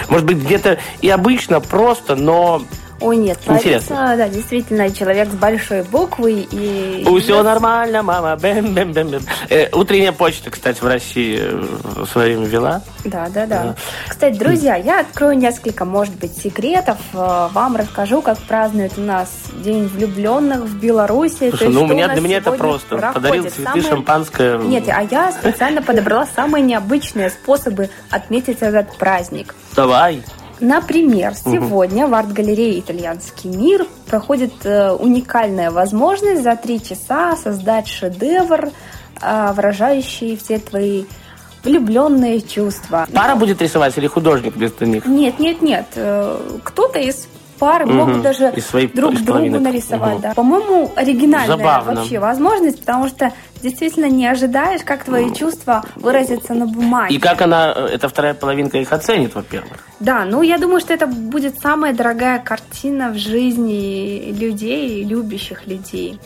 Может 0.08 0.26
быть, 0.26 0.38
где-то 0.38 0.78
и 1.00 1.08
обычно 1.08 1.58
просто, 1.58 2.14
но 2.14 2.62
Ой, 3.00 3.16
нет, 3.16 3.38
Интересно. 3.46 3.96
Лариса, 3.96 4.16
да, 4.16 4.28
действительно, 4.28 4.90
человек 4.90 5.28
с 5.28 5.34
большой 5.34 5.82
буквы 5.82 6.46
и... 6.50 7.04
все 7.20 7.42
нормально, 7.42 8.02
мама. 8.02 8.36
Бэм, 8.36 8.74
бэм, 8.74 8.92
бэм, 8.92 9.08
бэм. 9.10 9.22
Э, 9.50 9.68
утренняя 9.72 10.12
почта, 10.12 10.50
кстати, 10.50 10.80
в 10.80 10.86
России 10.86 11.38
э, 11.40 11.66
в 11.82 12.06
свое 12.06 12.28
время 12.36 12.46
вела. 12.46 12.82
Да, 13.04 13.28
да, 13.28 13.46
да. 13.46 13.74
Кстати, 14.08 14.38
друзья, 14.38 14.76
я 14.76 15.00
открою 15.00 15.36
несколько, 15.36 15.84
может 15.84 16.14
быть, 16.14 16.36
секретов. 16.36 16.96
Э, 17.12 17.48
Вам 17.52 17.76
расскажу, 17.76 18.22
как 18.22 18.38
празднуют 18.38 18.94
у 18.96 19.02
нас 19.02 19.28
День 19.62 19.88
влюбленных 19.88 20.60
в 20.62 20.78
Беларуси. 20.80 21.50
Слушай, 21.50 21.68
ну 21.68 21.84
у 21.84 21.86
меня, 21.86 22.06
нас 22.06 22.18
для 22.18 22.26
меня 22.26 22.38
это 22.38 22.52
просто. 22.52 22.96
проходит. 22.96 23.14
Подарил 23.14 23.42
цветы, 23.44 23.62
Самое- 23.62 23.82
шампанское. 23.82 24.58
Нет, 24.58 24.84
а 24.88 25.02
я 25.02 25.32
специально 25.32 25.82
подобрала 25.82 26.26
самые 26.34 26.62
необычные 26.62 27.30
способы 27.30 27.90
отметить 28.10 28.58
этот 28.60 28.96
праздник. 28.96 29.54
Давай. 29.74 30.22
Например, 30.60 31.34
сегодня 31.34 32.06
в 32.06 32.14
арт-галерее 32.14 32.80
«Итальянский 32.80 33.50
мир» 33.50 33.86
проходит 34.06 34.52
э, 34.64 34.92
уникальная 34.92 35.70
возможность 35.70 36.42
за 36.42 36.56
три 36.56 36.82
часа 36.82 37.36
создать 37.36 37.86
шедевр, 37.88 38.70
э, 39.20 39.52
выражающий 39.52 40.36
все 40.36 40.58
твои 40.58 41.04
влюбленные 41.62 42.40
чувства. 42.40 43.06
Пара 43.12 43.34
будет 43.34 43.60
рисовать 43.60 43.98
или 43.98 44.06
художник 44.06 44.54
вместо 44.56 44.86
них? 44.86 45.04
Нет, 45.06 45.38
нет, 45.38 45.60
нет. 45.62 45.86
э, 45.96 46.58
Кто-то 46.64 46.98
из 47.00 47.28
пары 47.58 47.86
Мгм. 47.86 47.96
могут 47.96 48.22
даже 48.22 48.54
своих 48.60 48.94
друг 48.94 49.12
другу 49.14 49.26
половинок. 49.26 49.60
нарисовать. 49.62 50.12
Мгм. 50.14 50.20
Да. 50.22 50.34
По-моему, 50.34 50.90
оригинальная 50.94 51.56
Забавно. 51.56 51.94
вообще 51.96 52.18
возможность, 52.18 52.80
потому 52.80 53.08
что 53.08 53.32
действительно 53.62 54.06
не 54.06 54.26
ожидаешь, 54.26 54.82
как 54.84 55.04
твои 55.04 55.32
чувства 55.34 55.84
выразятся 55.96 56.54
на 56.54 56.66
бумаге. 56.66 57.14
И 57.14 57.18
как 57.18 57.42
она, 57.42 57.72
э, 57.74 57.88
эта 57.94 58.08
вторая 58.08 58.34
половинка 58.34 58.78
их 58.78 58.92
оценит, 58.92 59.34
во-первых? 59.34 59.86
Да, 59.98 60.24
ну 60.24 60.42
я 60.42 60.58
думаю, 60.58 60.80
что 60.80 60.92
это 60.92 61.06
будет 61.06 61.58
самая 61.58 61.94
дорогая 61.94 62.38
картина 62.38 63.10
в 63.10 63.16
жизни 63.16 64.30
людей, 64.38 65.02
любящих 65.04 65.66
людей. 65.66 66.18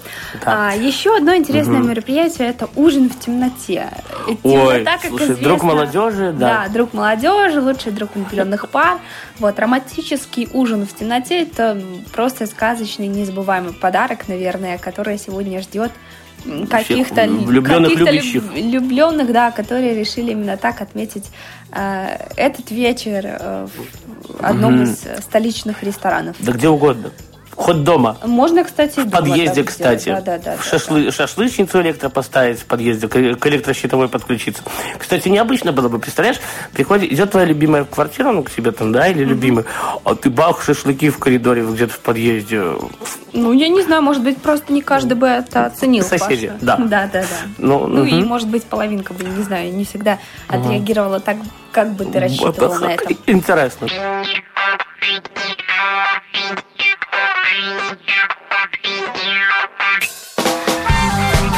Да. 0.44 0.70
А, 0.70 0.74
еще 0.74 1.16
одно 1.16 1.36
интересное 1.36 1.78
мероприятие 1.78 2.48
это 2.48 2.68
ужин 2.74 3.08
в 3.08 3.18
темноте. 3.18 3.88
И 4.26 4.36
Ой, 4.42 4.78
темнота, 4.78 4.98
как 4.98 5.08
слушай, 5.08 5.24
известно, 5.24 5.44
друг 5.44 5.62
молодежи, 5.62 6.32
да. 6.32 6.64
Да, 6.64 6.72
друг 6.72 6.92
молодежи, 6.94 7.60
лучший 7.60 7.92
друг 7.92 8.10
влюбленных 8.14 8.68
пар. 8.70 8.98
Вот, 9.38 9.58
романтический 9.58 10.48
ужин 10.52 10.84
в 10.84 10.94
темноте 10.94 11.42
это 11.42 11.80
просто 12.12 12.46
сказочный, 12.46 13.06
незабываемый 13.06 13.72
подарок, 13.72 14.26
наверное, 14.26 14.78
который 14.78 15.16
сегодня 15.16 15.62
ждет 15.62 15.92
каких-то 16.70 17.26
влюбленных 17.26 17.90
каких-то 17.90 18.10
любящих. 18.10 18.42
люб- 18.42 18.52
влюбленных, 18.52 19.32
да, 19.32 19.50
которые 19.50 19.94
решили 19.94 20.32
именно 20.32 20.56
так 20.56 20.80
отметить 20.80 21.26
э, 21.72 22.06
этот 22.36 22.70
вечер 22.70 23.22
э, 23.24 23.66
в 23.66 24.44
одном 24.44 24.74
Мгм. 24.74 24.82
из 24.84 25.04
э, 25.06 25.20
столичных 25.22 25.82
ресторанов. 25.82 26.36
Да 26.40 26.52
где 26.52 26.68
угодно. 26.68 27.10
Хоть 27.60 27.84
дома. 27.84 28.16
Можно, 28.24 28.64
кстати, 28.64 29.00
В 29.00 29.10
подъезде, 29.10 29.62
кстати. 29.64 30.08
Да, 30.08 30.20
да, 30.22 30.38
да. 30.38 30.56
в 30.56 30.64
шашлы- 30.72 31.10
шашлычницу 31.12 31.82
электро 31.82 32.08
поставить 32.08 32.58
в 32.58 32.64
подъезде, 32.64 33.06
к, 33.06 33.16
электрощитовой 33.16 34.08
подключиться. 34.08 34.62
Кстати, 34.98 35.28
необычно 35.28 35.70
было 35.70 35.88
бы, 35.90 35.98
представляешь, 35.98 36.40
приходит, 36.72 37.12
идет 37.12 37.32
твоя 37.32 37.46
любимая 37.46 37.84
в 37.84 37.90
квартиру, 37.90 38.32
ну, 38.32 38.42
к 38.42 38.50
тебе 38.50 38.72
там, 38.72 38.92
да, 38.92 39.08
или 39.08 39.24
любимый, 39.24 39.64
а 40.04 40.14
ты 40.14 40.30
бах, 40.30 40.62
шашлыки 40.64 41.10
в 41.10 41.18
коридоре, 41.18 41.62
где-то 41.62 41.92
в 41.92 41.98
подъезде. 41.98 42.62
Ну, 43.34 43.52
я 43.52 43.68
не 43.68 43.82
знаю, 43.82 44.00
может 44.02 44.22
быть, 44.22 44.38
просто 44.38 44.72
не 44.72 44.80
каждый 44.80 45.14
бы 45.14 45.26
это 45.26 45.66
оценил. 45.66 46.02
Соседи, 46.02 46.48
Паша. 46.48 46.58
да. 46.64 46.76
Да, 46.90 47.10
да, 47.12 47.20
да. 47.20 47.26
Ну, 47.58 47.86
Ну 47.86 48.04
и, 48.04 48.14
мгм. 48.14 48.26
может 48.26 48.48
быть, 48.48 48.64
половинка 48.64 49.12
бы, 49.12 49.22
не 49.24 49.42
знаю, 49.42 49.70
не 49.74 49.84
всегда 49.84 50.18
отреагировала 50.48 51.20
так, 51.20 51.36
как 51.72 51.92
бы 51.92 52.06
ты 52.06 52.20
рассчитывал 52.20 52.74
на 52.80 52.94
это. 52.94 53.14
Интересно. 53.26 53.86
Thank 55.80 56.60
you. 61.44 61.49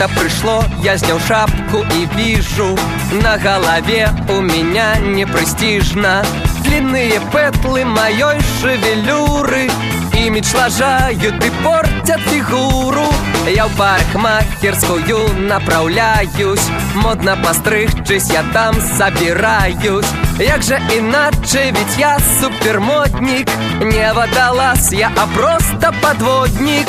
Лето 0.00 0.12
пришло, 0.18 0.64
я 0.82 0.96
снял 0.96 1.20
шапку 1.20 1.84
и 1.94 2.06
вижу 2.16 2.74
На 3.22 3.36
голове 3.36 4.08
у 4.30 4.40
меня 4.40 4.96
непрестижно. 4.96 6.24
Длинные 6.64 7.20
петлы 7.30 7.84
моей 7.84 8.40
шевелюры 8.60 9.70
Имидж 10.14 10.54
лажают 10.54 11.44
и 11.44 11.50
портят 11.62 12.20
фигуру 12.20 13.08
Я 13.46 13.66
в 13.66 13.76
парикмахерскую 13.76 15.34
направляюсь 15.38 16.68
Модно 16.94 17.36
постригчись, 17.36 18.30
я 18.30 18.44
там 18.52 18.74
собираюсь. 18.80 20.06
Як 20.38 20.62
же 20.62 20.80
иначе, 20.96 21.72
ведь 21.72 21.98
я 21.98 22.18
супермодник 22.40 23.48
Не 23.80 24.12
водолаз 24.12 24.92
я, 24.92 25.10
а 25.16 25.26
просто 25.26 25.92
подводник. 26.00 26.86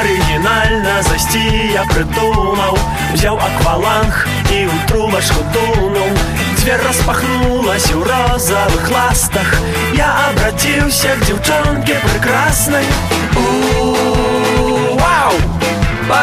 Оригінально 0.00 1.02
зайсти 1.02 1.70
я 1.72 1.84
придумав 1.84 2.78
Взяв 3.12 3.40
акваланг 3.40 4.26
і 4.52 4.66
у 4.66 4.88
трубочку 4.88 5.44
дунув 5.52 6.18
Дверь 6.56 6.80
распахнулась 6.88 7.92
у 7.92 8.04
розовых 8.04 8.90
ластах 8.90 9.54
Я 9.94 10.14
обратился 10.30 11.08
к 11.20 11.26
девчонке 11.26 11.96
прекрасной 12.12 12.84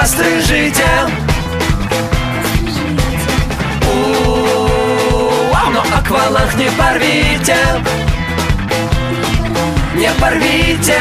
Пострижите! 0.08 0.88
У, 3.84 5.54
Вау! 5.54 5.70
Но 5.74 5.82
акваланг 5.98 6.56
не 6.56 6.70
порвите! 6.78 7.58
Не 9.96 10.10
порвите! 10.18 10.98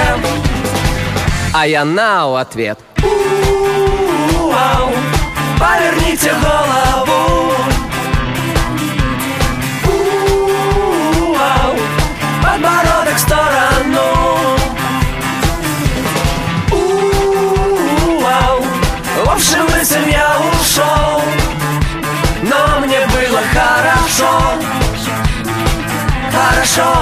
А 1.54 1.68
я 1.68 1.84
нау 1.84 2.34
ответ 2.34 2.80
поверните 5.58 6.32
голову. 6.42 7.35
Общем, 19.36 19.64
лысым 19.72 20.08
я 20.08 20.38
ушел. 20.38 21.22
Но 22.42 22.80
мне 22.80 23.00
было 23.06 23.40
хорошо, 23.52 24.32
хорошо. 26.32 26.92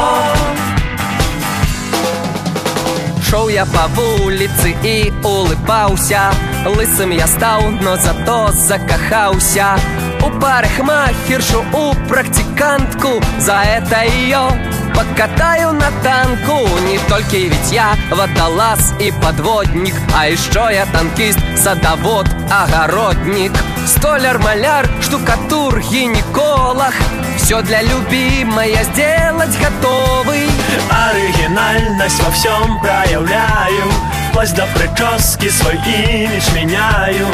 Шел 3.23 3.49
я 3.49 3.67
по 3.67 4.01
улице 4.23 4.77
и 4.85 5.13
улыбался 5.25 6.31
Лысым 6.67 7.11
я 7.11 7.27
стал, 7.27 7.63
но 7.83 7.97
зато 7.97 8.53
закахался 8.53 9.77
У 10.21 10.31
парикмахершу, 10.39 11.65
у 11.73 11.95
практикантку 12.07 13.21
За 13.41 13.63
это 13.63 14.05
ее 14.05 14.51
покатаю 14.95 15.73
на 15.73 15.91
танку 16.03 16.69
Не 16.87 16.99
только 17.09 17.37
ведь 17.37 17.73
я 17.73 17.95
водолаз 18.11 18.95
и 19.01 19.13
подводник 19.13 19.95
А 20.15 20.29
еще 20.29 20.69
я 20.73 20.87
танкист, 20.87 21.39
садовод, 21.57 22.27
огородник. 22.51 23.53
Столяр, 23.87 24.39
маляр, 24.39 24.89
штукатур, 25.03 25.81
гинеколог. 25.81 26.95
Все 27.37 27.61
для 27.63 27.83
любимой 27.83 28.73
я 28.73 28.85
сделать 28.85 29.59
готовый. 29.59 30.49
Оригинальность 30.91 32.23
во 32.23 32.31
всем 32.31 32.81
проявляю 32.81 33.85
Вплоть 34.31 34.55
до 34.55 34.67
прически 34.75 35.49
свой 35.49 35.75
имидж 35.75 36.53
меняю 36.55 37.27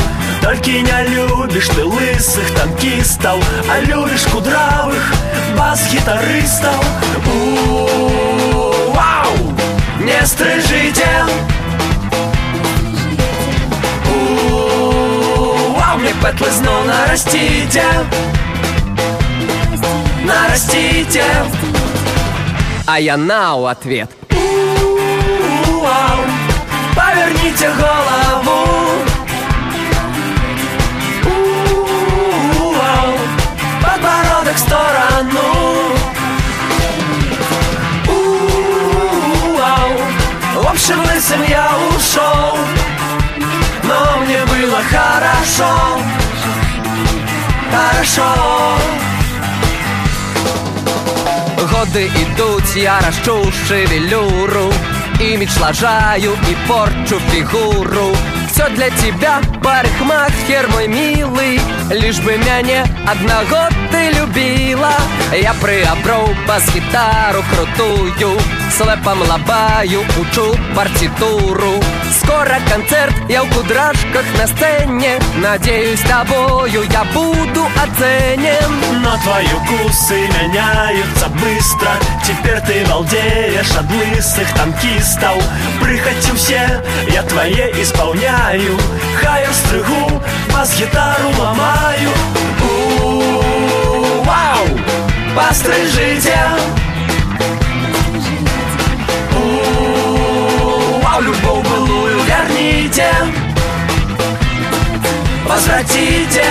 Только 0.42 0.70
не 0.70 1.08
любишь 1.08 1.68
ты 1.68 1.84
лысых 1.84 2.54
танкистов 2.54 3.44
А 3.70 3.80
любишь 3.80 4.24
кудравых 4.32 5.12
бас-гитаристов 5.56 6.84
Вау! 8.94 9.54
Не 10.00 10.26
стрижите! 10.26 11.06
Светлизну 16.40 16.84
нарастите! 16.84 17.82
Нарастите! 20.24 21.24
А 22.86 22.98
я 23.00 23.16
нау 23.16 23.66
ответ. 23.66 24.10
У-у-у-ау. 24.32 26.20
Поверните 26.94 27.70
голову 27.70 29.09
Хорошо. 48.00 48.22
Годы 51.70 52.06
идут, 52.06 52.64
я 52.74 52.98
ращу 53.00 53.44
шевелюру 53.66 54.72
Имидж 55.20 55.60
лажаю 55.60 56.32
и 56.32 56.66
порчу 56.66 57.20
фигуру. 57.30 58.16
Все 58.50 58.70
для 58.70 58.88
тебя, 58.88 59.42
парикмахер 59.62 60.66
мой 60.68 60.88
милый 60.88 61.60
Лишь 61.90 62.20
бы 62.20 62.38
меня 62.38 62.86
одного 63.06 63.68
ты 63.90 64.12
любила. 64.18 64.94
Я 65.38 65.52
приобрел 65.60 66.34
бас-гитару 66.48 67.44
крутую 67.52 68.38
Слэпом 68.80 69.20
лобаю, 69.28 70.00
учу 70.18 70.56
партитуру. 70.74 71.84
Скоро 72.22 72.56
концерт, 72.72 73.14
я 73.28 73.42
в 73.42 73.50
кудрашках 73.50 74.24
на 74.38 74.46
сцене. 74.46 75.18
Надеюсь, 75.36 76.00
тобою 76.00 76.84
я 76.90 77.04
буду 77.12 77.66
оценен. 77.76 79.02
Но 79.02 79.18
твои 79.22 79.44
вкусы 79.48 80.26
меняются 80.28 81.28
быстро. 81.28 81.90
Теперь 82.24 82.60
ты 82.60 82.86
балдеешь 82.88 83.70
от 83.72 83.84
лысых 83.90 84.50
танкистов. 84.54 85.44
Прихоти 85.82 86.34
все, 86.34 86.82
я 87.12 87.22
твое 87.24 87.82
исполняю. 87.82 88.78
Хайер 89.20 89.52
стригу, 89.52 90.22
бас-гитару 90.54 91.00
ломаю 91.00 91.09
верните 103.00 103.12
Возвратите 105.46 106.44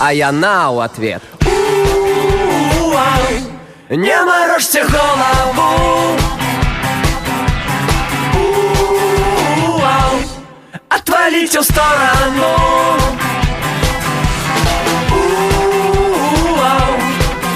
А 0.00 0.12
я 0.12 0.32
нау 0.32 0.80
ответ 0.80 1.22
У-у-у-ау. 1.46 2.36
Не 3.90 4.24
морожьте 4.24 4.84
голову. 4.84 6.18
Отвалите 10.88 11.60
в 11.60 11.64
сторону. 11.64 12.56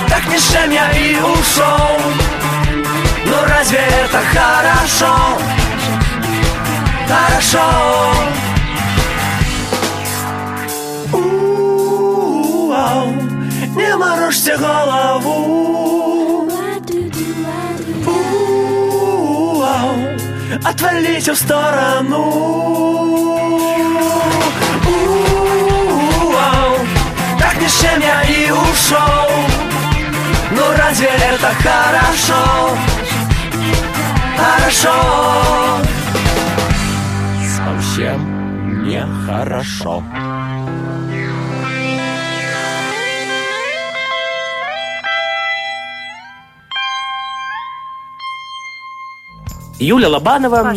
Так 0.08 0.22
чем 0.52 0.70
я 0.70 0.90
и 0.92 1.16
ушел 1.16 1.98
Ну 3.24 3.36
разве 3.48 3.78
это 3.78 4.20
хорошо? 4.32 5.38
Хорошо 7.08 7.64
У-у-у-ау. 11.12 13.06
Не 13.76 13.96
морожьте 13.96 14.56
голову 14.58 16.46
У-у-у-ау. 18.06 19.94
Отвалите 20.62 21.32
в 21.32 21.36
сторону 21.36 22.18
У-у-у-ау. 24.86 26.72
Так 27.38 27.58
ни 27.62 27.66
с 27.68 27.80
чем 27.80 28.00
я 28.00 28.22
и 28.22 28.50
ушел 28.50 29.30
Ну 30.50 30.62
разве 30.76 31.08
это 31.08 31.54
хорошо? 31.62 32.76
Хорошо 34.36 35.87
Совсем 37.98 38.84
нехорошо. 38.86 40.04
Юля 49.80 50.08
Лобанова. 50.08 50.72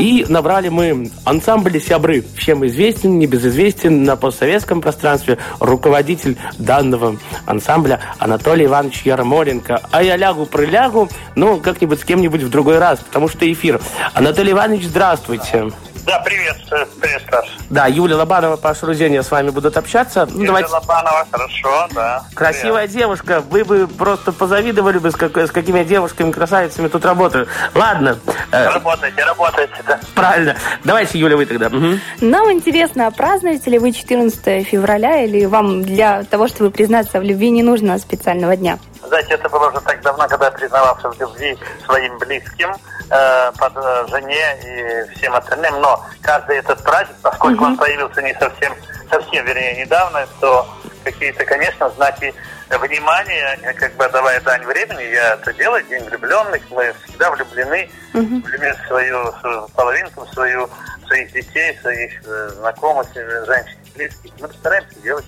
И 0.00 0.26
набрали 0.28 0.68
мы 0.68 1.12
ансамбль 1.24 1.80
«Сябры». 1.80 2.24
Всем 2.36 2.66
известен, 2.66 3.20
небезызвестен 3.20 4.02
на 4.02 4.16
постсоветском 4.16 4.80
пространстве 4.80 5.38
руководитель 5.60 6.36
данного 6.58 7.18
ансамбля 7.46 8.00
Анатолий 8.18 8.64
Иванович 8.64 9.02
Ярмоленко. 9.04 9.82
А 9.92 10.02
я 10.02 10.16
лягу-прилягу, 10.16 11.08
ну, 11.36 11.58
как-нибудь 11.58 12.00
с 12.00 12.04
кем-нибудь 12.04 12.42
в 12.42 12.50
другой 12.50 12.78
раз, 12.78 12.98
потому 12.98 13.28
что 13.28 13.50
эфир. 13.50 13.80
Анатолий 14.12 14.50
Иванович, 14.50 14.86
здравствуйте. 14.86 15.70
Да, 16.08 16.20
привет, 16.20 16.56
э, 16.70 16.86
привет, 17.02 17.22
Саш. 17.30 17.46
Да, 17.68 17.86
Юля 17.86 18.16
Лобанова, 18.16 18.56
Паша 18.56 18.86
Рузения 18.86 19.22
с 19.22 19.30
вами 19.30 19.50
будут 19.50 19.76
общаться. 19.76 20.26
Ну, 20.32 20.46
давайте. 20.46 20.70
Лобанова, 20.70 21.26
хорошо, 21.30 21.86
да. 21.94 22.24
Красивая 22.34 22.88
девушка. 22.88 23.40
Вы 23.50 23.62
бы 23.62 23.86
просто 23.86 24.32
позавидовали 24.32 24.96
бы, 24.96 25.10
с, 25.10 25.16
как- 25.16 25.36
с 25.36 25.50
какими 25.50 25.84
девушками, 25.84 26.30
красавицами 26.32 26.88
тут 26.88 27.04
работаю. 27.04 27.46
Ладно, 27.74 28.18
э, 28.52 28.68
Работайте, 28.70 29.22
работайте, 29.22 29.74
да. 29.86 30.00
правильно. 30.14 30.56
Давайте, 30.82 31.18
Юля, 31.18 31.36
вы 31.36 31.44
тогда. 31.44 31.68
Мгм. 31.68 32.00
Нам 32.22 32.52
интересно, 32.52 33.10
празднуете 33.10 33.70
ли 33.70 33.78
вы 33.78 33.92
14 33.92 34.64
февраля, 34.64 35.24
или 35.24 35.44
вам 35.44 35.82
для 35.82 36.24
того, 36.24 36.48
чтобы 36.48 36.70
признаться 36.70 37.20
в 37.20 37.22
любви, 37.22 37.50
не 37.50 37.62
нужно 37.62 37.98
специального 37.98 38.56
дня? 38.56 38.78
Знаете, 39.06 39.34
это 39.34 39.50
было 39.50 39.68
уже 39.68 39.80
так 39.82 40.00
давно, 40.00 40.26
когда 40.26 40.46
я 40.46 40.52
признавался 40.52 41.10
в 41.10 41.20
любви 41.20 41.58
своим 41.84 42.16
близким, 42.18 42.70
э, 43.10 43.52
под 43.58 43.72
э, 43.76 44.06
жене 44.08 44.56
и 44.64 45.14
всем 45.16 45.34
остальным. 45.34 45.80
Но 45.80 46.04
каждый 46.22 46.58
этот 46.58 46.82
праздник, 46.82 47.16
поскольку 47.22 47.64
он 47.64 47.76
появился 47.76 48.22
не 48.22 48.34
совсем, 48.34 48.74
совсем, 49.10 49.44
вернее, 49.44 49.80
недавно, 49.80 50.26
то 50.40 50.68
какие-то, 51.04 51.44
конечно, 51.44 51.88
знаки 51.90 52.34
внимания, 52.70 53.58
э, 53.62 53.72
как 53.74 53.94
бы 53.96 54.08
давая 54.08 54.40
дань 54.40 54.64
времени, 54.64 55.02
я 55.12 55.34
это 55.34 55.52
делаю, 55.54 55.84
День 55.84 56.04
влюбленных, 56.04 56.62
мы 56.70 56.94
всегда 57.04 57.30
влюблены, 57.30 57.90
влюблены 58.12 58.74
в 58.74 58.86
свою, 58.86 59.32
свою 59.40 59.68
половинку, 59.68 60.24
в 60.24 60.32
свою, 60.32 60.68
своих 61.06 61.32
детей, 61.32 61.78
своих 61.80 62.12
э, 62.26 62.50
знакомых, 62.56 63.06
женщин, 63.14 63.78
близких. 63.94 64.32
Мы 64.40 64.48
стараемся 64.48 65.00
делать 65.00 65.24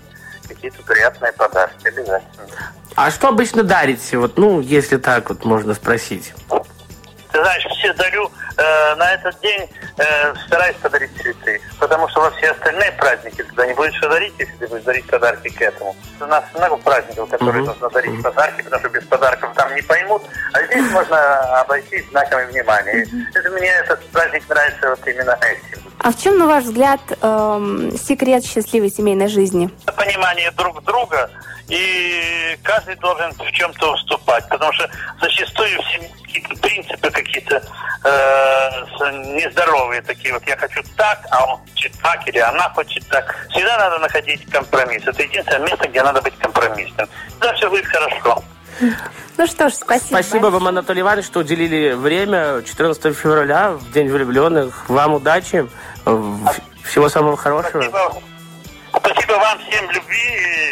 какие-то 0.48 0.82
приятные 0.82 1.32
подарки, 1.32 1.86
обязательно. 1.86 2.46
А 2.96 3.10
что 3.10 3.28
обычно 3.28 3.62
дарите? 3.62 4.18
Вот, 4.18 4.36
ну, 4.36 4.60
если 4.60 4.96
так 4.96 5.28
вот 5.28 5.44
можно 5.44 5.74
спросить. 5.74 6.32
Ты 7.32 7.42
знаешь, 7.42 7.64
все 7.78 7.92
дарю 7.94 8.30
э, 8.56 8.94
на 8.96 9.12
этот 9.12 9.38
день 9.40 9.68
э, 9.98 10.34
стараюсь 10.46 10.76
подарить 10.76 11.10
цветы. 11.20 11.60
Потому 11.78 12.08
что 12.08 12.20
во 12.20 12.30
все 12.32 12.50
остальные 12.50 12.92
праздники 12.92 13.42
туда 13.42 13.66
не 13.66 13.74
будешь 13.74 13.96
что 13.96 14.08
дарить, 14.08 14.34
если 14.38 14.54
ты 14.54 14.66
будешь 14.68 14.84
дарить 14.84 15.06
подарки 15.06 15.48
к 15.48 15.60
этому. 15.60 15.94
У 16.20 16.24
нас 16.26 16.44
много 16.54 16.76
праздников, 16.78 17.30
которые 17.30 17.64
нужно 17.64 17.90
дарить 17.90 18.22
подарки, 18.22 18.62
потому 18.62 18.80
что 18.80 18.88
без 18.88 19.04
подарков 19.04 19.50
там 19.54 19.74
не 19.74 19.82
поймут. 19.82 20.22
А 20.52 20.62
здесь 20.64 20.90
можно 20.90 21.60
обойтись 21.60 22.08
знаками 22.10 22.50
внимания. 22.50 23.04
И 23.04 23.38
Это 23.38 23.50
мне 23.50 23.68
этот 23.68 24.04
праздник 24.08 24.48
нравится 24.48 24.90
вот 24.90 25.06
именно 25.06 25.38
этим. 25.42 25.80
А 26.02 26.10
в 26.12 26.18
чем, 26.18 26.38
на 26.38 26.46
ваш 26.46 26.64
взгляд, 26.64 27.00
эм, 27.20 27.92
секрет 27.96 28.44
счастливой 28.44 28.90
семейной 28.90 29.28
жизни? 29.28 29.70
понимание 29.96 30.50
друг 30.52 30.82
друга, 30.84 31.30
и 31.68 32.58
каждый 32.62 32.96
должен 32.96 33.32
в 33.32 33.52
чем-то 33.52 33.92
уступать, 33.92 34.48
потому 34.48 34.72
что 34.72 34.90
зачастую 35.20 35.80
все 35.82 36.10
какие-то 36.32 36.54
принципы 36.60 37.10
какие-то 37.10 37.62
э, 38.04 39.10
нездоровые 39.34 40.02
такие. 40.02 40.32
Вот 40.32 40.42
я 40.46 40.56
хочу 40.56 40.82
так, 40.96 41.20
а 41.30 41.44
он 41.44 41.60
хочет 41.60 41.92
так, 42.02 42.26
или 42.28 42.38
она 42.38 42.68
хочет 42.70 43.06
так. 43.08 43.46
Всегда 43.50 43.78
надо 43.78 43.98
находить 43.98 44.44
компромисс. 44.50 45.02
Это 45.06 45.22
единственное 45.22 45.60
место, 45.60 45.88
где 45.88 46.02
надо 46.02 46.22
быть 46.22 46.36
компромиссным. 46.38 47.08
Тогда 47.38 47.54
все 47.56 47.68
будет 47.68 47.86
хорошо. 47.86 48.42
Ну 49.36 49.46
что 49.46 49.68
ж, 49.68 49.74
спасибо. 49.74 50.08
Спасибо 50.22 50.46
вам, 50.46 50.68
Анатолий 50.68 51.00
Иванович, 51.00 51.26
что 51.26 51.40
уделили 51.40 51.92
время 51.92 52.62
14 52.62 53.16
февраля, 53.16 53.72
в 53.72 53.90
День 53.92 54.08
влюбленных. 54.08 54.88
Вам 54.88 55.14
удачи, 55.14 55.66
в- 56.04 56.52
всего 56.84 57.08
самого 57.08 57.36
хорошего. 57.36 57.82
Спасибо. 57.82 58.22
Спасибо 59.10 59.32
вам 59.32 59.58
всем 59.68 59.90
любви 59.90 60.18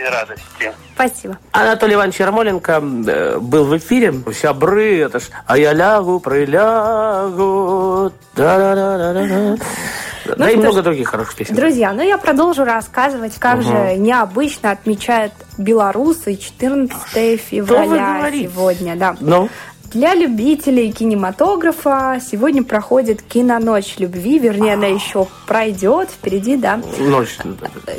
и 0.00 0.04
радости. 0.10 0.72
Спасибо. 0.94 1.38
Анатолий 1.52 1.94
Иванович 1.94 2.20
Ермоленко 2.20 2.82
э, 3.06 3.38
был 3.38 3.64
в 3.64 3.76
эфире. 3.78 4.14
Сябры, 4.32 5.00
это 5.00 5.20
ж... 5.20 5.24
А 5.46 5.56
я 5.58 5.72
лягу, 5.72 6.20
прилягу. 6.20 8.12
Да-да-да-да-да. 8.36 9.56
Ну 10.26 10.34
да 10.36 10.50
и 10.50 10.52
что 10.52 10.60
ж, 10.60 10.64
много 10.64 10.82
других 10.82 11.08
хороших 11.08 11.34
песен. 11.36 11.54
Друзья, 11.54 11.92
ну 11.92 12.02
я 12.02 12.18
продолжу 12.18 12.64
рассказывать, 12.64 13.38
как 13.38 13.56
Мгм. 13.56 13.62
же 13.62 13.94
необычно 13.96 14.70
отмечают 14.72 15.32
белорусы 15.56 16.36
14 16.36 17.40
февраля 17.40 18.30
сегодня. 18.30 18.94
Да. 18.96 19.16
Ну, 19.20 19.48
Для 19.92 20.14
любителей 20.14 20.92
кинематографа 20.92 22.20
сегодня 22.20 22.62
проходит 22.62 23.22
киноночь 23.22 23.94
любви, 23.98 24.38
вернее, 24.38 24.74
она 24.74 24.86
еще 24.86 25.26
пройдет 25.46 26.10
впереди, 26.10 26.56
да. 26.56 26.80
ночь. 26.98 27.38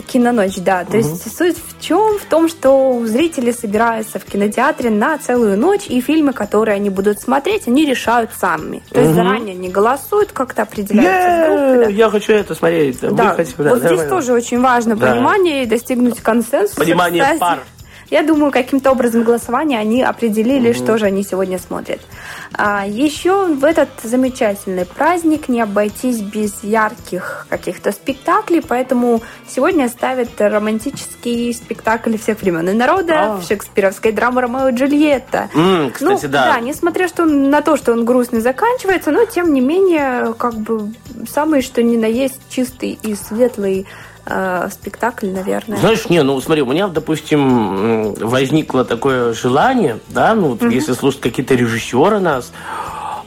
Киноночь, 0.07 0.57
да. 0.57 0.85
То 0.85 0.97
есть 0.97 1.35
суть 1.35 1.57
в 1.57 1.81
чем? 1.81 2.19
В 2.19 2.25
том, 2.25 2.47
что 2.47 3.01
зрители 3.05 3.51
собираются 3.51 4.19
в 4.19 4.25
кинотеатре 4.25 4.91
на 4.91 5.17
целую 5.17 5.57
ночь, 5.57 5.87
и 5.87 5.99
фильмы, 6.01 6.33
которые 6.33 6.75
они 6.75 6.91
будут 6.91 7.19
смотреть, 7.19 7.67
они 7.67 7.85
решают 7.85 8.31
сами. 8.39 8.83
То 8.91 9.01
есть 9.01 9.15
заранее 9.15 9.55
не 9.55 9.69
голосуют, 9.69 10.31
как-то 10.31 10.61
определяются. 10.63 11.89
Я 11.89 12.09
хочу 12.11 12.33
это 12.33 12.53
смотреть. 12.53 12.99
да, 13.01 13.35
вот 13.57 13.79
здесь 13.79 14.03
тоже 14.07 14.33
очень 14.33 14.61
важно 14.61 14.95
понимание 14.95 15.63
и 15.63 15.65
достигнуть 15.65 16.19
консенсуса. 16.19 16.79
Понимание 16.79 17.35
пар. 17.39 17.59
Я 18.09 18.23
думаю, 18.23 18.51
каким-то 18.51 18.91
образом 18.91 19.23
голосования 19.23 19.77
они 19.79 20.01
определили, 20.01 20.73
что 20.73 20.97
же 20.97 21.05
они 21.05 21.23
сегодня 21.23 21.59
смотрят. 21.59 21.99
А, 22.53 22.85
еще 22.87 23.45
в 23.53 23.63
этот 23.63 23.89
замечательный 24.03 24.85
праздник 24.85 25.47
не 25.49 25.61
обойтись 25.61 26.19
без 26.21 26.63
ярких 26.63 27.45
каких-то 27.49 27.91
спектаклей, 27.91 28.61
поэтому 28.67 29.21
сегодня 29.47 29.87
ставят 29.89 30.29
романтический 30.39 31.53
спектакль 31.53 32.17
всех 32.17 32.41
времен 32.41 32.67
и 32.69 32.73
народа, 32.73 33.35
А. 33.37 33.41
шекспировской 33.47 34.11
драмы 34.11 34.41
«Ромео 34.41 34.69
и 34.69 34.73
Джульетта». 34.73 35.49
М, 35.53 35.91
кстати, 35.91 36.25
ну, 36.25 36.31
да. 36.31 36.59
несмотря 36.61 37.07
что 37.07 37.23
он- 37.23 37.49
на 37.49 37.61
то, 37.61 37.77
что 37.77 37.91
он 37.91 38.05
грустный 38.05 38.41
заканчивается, 38.41 39.11
но 39.11 39.25
тем 39.25 39.53
не 39.53 39.61
менее, 39.61 40.33
как 40.33 40.55
бы 40.55 40.91
самый 41.31 41.61
что 41.61 41.83
ни 41.83 41.97
на 41.97 42.05
есть 42.05 42.39
чистый 42.49 42.97
и 43.03 43.15
светлый 43.15 43.85
э, 44.25 44.69
спектакль, 44.71 45.27
наверное. 45.27 45.77
Знаешь, 45.77 46.09
не, 46.09 46.21
ну 46.23 46.39
смотри, 46.41 46.61
у 46.61 46.65
меня, 46.65 46.87
допустим, 46.87 48.13
возникло 48.13 48.85
такое 48.85 49.33
желание, 49.33 49.99
да, 50.09 50.35
ну 50.35 50.49
вот 50.49 50.63
если 50.63 50.93
слушать 50.93 51.21
какие-то 51.21 51.55
режиссеры 51.55 52.19
нас, 52.19 52.51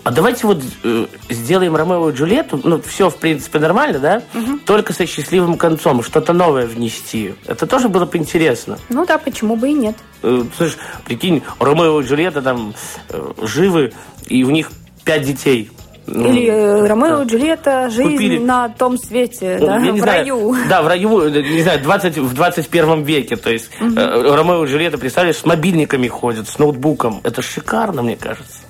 а 0.05 0.11
давайте 0.11 0.49
вот 0.49 0.61
э, 0.83 1.07
сделаем 1.31 1.77
Ромео 1.77 2.11
и 2.11 2.13
Джульетту, 2.13 2.61
ну 2.65 2.83
все 2.83 3.09
в 3.09 3.17
принципе 3.17 3.61
нормально, 3.61 4.01
да, 4.01 4.23
только 4.67 4.93
со 4.93 5.07
счастливым 5.07 5.57
концом, 5.57 6.03
что-то 6.03 6.33
новое 6.33 6.67
внести. 6.67 7.35
Это 7.47 7.67
тоже 7.69 7.89
было 7.89 8.05
бы 8.05 8.19
интересно. 8.19 8.79
Ну 8.89 9.07
да, 9.07 9.19
почему 9.19 9.55
бы 9.55 9.71
и 9.71 9.75
нет. 9.75 9.97
Э, 10.23 10.45
Слышь, 10.57 10.77
прикинь, 11.05 11.43
Ромео 11.61 12.01
и 12.01 12.05
Джульетта 12.05 12.43
там 12.43 12.75
э, 13.11 13.33
живы, 13.43 13.93
и 14.27 14.43
у 14.43 14.51
них 14.51 14.73
пять 15.05 15.23
детей. 15.23 15.71
Ну, 16.07 16.29
Или 16.29 16.49
э, 16.49 16.87
Ромео 16.87 17.23
и 17.23 17.27
Джульетта, 17.27 17.89
жизнь 17.89 18.13
Купили. 18.13 18.39
на 18.39 18.69
том 18.69 18.99
свете, 18.99 19.59
да, 19.61 19.79
в 19.79 19.99
знаю, 19.99 20.05
раю. 20.05 20.57
Да, 20.69 20.83
в 20.83 20.89
раю, 20.89 21.21
э, 21.21 21.43
не 21.43 21.63
знаю, 21.63 21.81
20, 21.81 22.19
в 22.19 22.35
21 22.35 23.03
веке. 23.03 23.37
То 23.37 23.51
есть 23.51 23.71
э, 23.81 23.85
Ромео 23.87 24.65
и 24.65 24.69
Джульетта, 24.69 24.99
представляешь, 24.99 25.37
с 25.37 25.45
мобильниками 25.45 26.09
ходят, 26.09 26.49
с 26.49 26.59
ноутбуком. 26.59 27.21
Это 27.23 27.41
шикарно, 27.43 28.03
мне 28.03 28.17
кажется. 28.17 28.62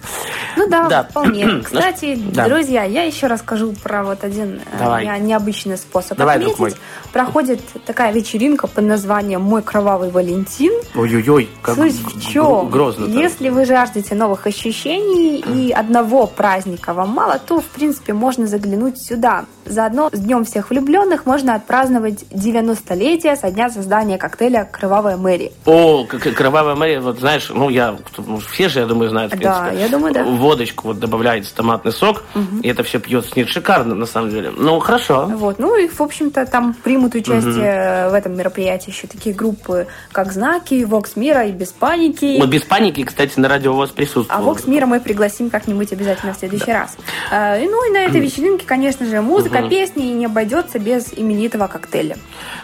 Ну 0.57 0.69
да, 0.69 0.89
Да. 0.89 1.03
вполне. 1.05 1.61
Кстати, 1.65 2.15
Да. 2.17 2.47
друзья, 2.49 2.85
я 2.85 3.05
еще 3.05 3.27
расскажу 3.27 3.73
про 3.83 4.05
вот 4.05 4.23
один 4.25 4.57
э, 4.73 4.79
Давай. 4.79 5.07
не- 5.21 5.27
необычный 5.29 5.79
способ 5.79 6.19
Давай, 6.19 6.39
друг 6.39 6.55
отметить. 6.55 6.77
мой. 6.77 6.83
Проходит 7.13 7.61
такая 7.87 8.13
вечеринка 8.13 8.67
под 8.67 8.85
названием 8.85 9.43
«Мой 9.43 9.63
кровавый 9.63 10.11
Валентин». 10.11 10.73
Ой-ой-ой, 10.95 11.49
как 11.63 11.75
Суть 11.77 11.93
в 11.95 12.31
чем? 12.31 12.69
грозно. 12.71 13.05
Если 13.07 13.49
вы 13.51 13.65
жаждете 13.67 14.15
новых 14.15 14.47
ощущений 14.47 15.39
и 15.41 15.71
одного 15.73 16.27
праздника 16.27 16.95
вам 16.95 17.11
мало, 17.11 17.39
то, 17.39 17.61
в 17.61 17.65
принципе, 17.67 18.13
можно 18.15 18.47
заглянуть 18.47 18.99
сюда. 19.03 19.45
Заодно 19.67 20.09
с 20.13 20.19
Днем 20.19 20.45
всех 20.45 20.71
влюбленных 20.71 21.25
можно 21.27 21.55
отпраздновать 21.55 22.25
90-летие 22.31 23.37
со 23.37 23.51
дня 23.51 23.71
создания 23.71 24.19
коктейля 24.19 24.65
«Кровавая 24.71 25.17
Мэри». 25.17 25.53
О, 25.67 26.05
как 26.05 26.23
Кровавая 26.35 26.75
Мария, 26.75 27.01
вот 27.01 27.19
знаешь, 27.21 27.51
ну 27.55 27.69
я, 27.69 27.97
ну, 28.19 28.39
все 28.39 28.69
же, 28.69 28.81
я 28.81 28.87
думаю, 28.87 29.11
знают, 29.11 29.35
в 29.35 29.39
Да, 29.39 29.71
я 29.71 29.89
думаю, 29.93 30.15
да. 30.15 30.25
Водочку 30.25 30.89
вот 30.89 30.99
добавляется 30.99 31.55
томатный 31.55 31.93
сок, 31.93 32.25
и 32.63 32.69
это 32.69 32.83
все 32.83 32.99
пьется. 32.99 33.31
Нет, 33.37 33.49
шикарно, 33.49 33.95
на 33.95 34.07
самом 34.07 34.31
деле. 34.31 34.51
Ну, 34.57 34.79
хорошо. 34.81 35.27
Вот. 35.27 35.59
Ну 35.59 35.77
и, 35.77 35.89
в 35.89 36.01
общем-то, 36.01 36.47
там 36.47 36.75
примут 36.75 37.15
участие 37.15 38.09
в 38.11 38.15
этом 38.15 38.37
мероприятии 38.37 38.91
еще 38.91 39.07
такие 39.07 39.35
группы, 39.35 39.87
как 40.11 40.33
«Знаки», 40.33 40.85
«Вокс 40.85 41.17
Мира» 41.17 41.45
и 41.45 41.53
«Без 41.53 41.69
паники». 41.73 42.39
Вот 42.39 42.49
без 42.49 42.63
паники, 42.63 43.05
кстати, 43.05 43.39
на 43.39 43.49
радио 43.49 43.73
у 43.73 43.77
вас 43.77 43.91
А 43.91 43.95
присутствовал. 43.95 44.43
Вокс 44.43 44.67
Мира 44.67 44.87
мы 44.87 45.01
пригласим 45.01 45.51
как-нибудь 45.51 45.93
обязательно 45.93 46.35
в 46.35 46.37
следующий 46.39 46.73
раз. 46.73 46.97
А, 47.31 47.59
и, 47.59 47.67
ну 47.69 47.89
и 47.89 47.93
на 47.93 47.99
этой 48.05 48.21
вечеринке, 48.21 48.67
конечно 48.67 49.07
же, 49.07 49.21
музыка, 49.21 49.63
песни 49.69 50.09
и 50.11 50.13
не 50.13 50.27
обойдется 50.27 50.79
без 50.79 51.13
именитого 51.17 51.67
коктейля. 51.67 52.17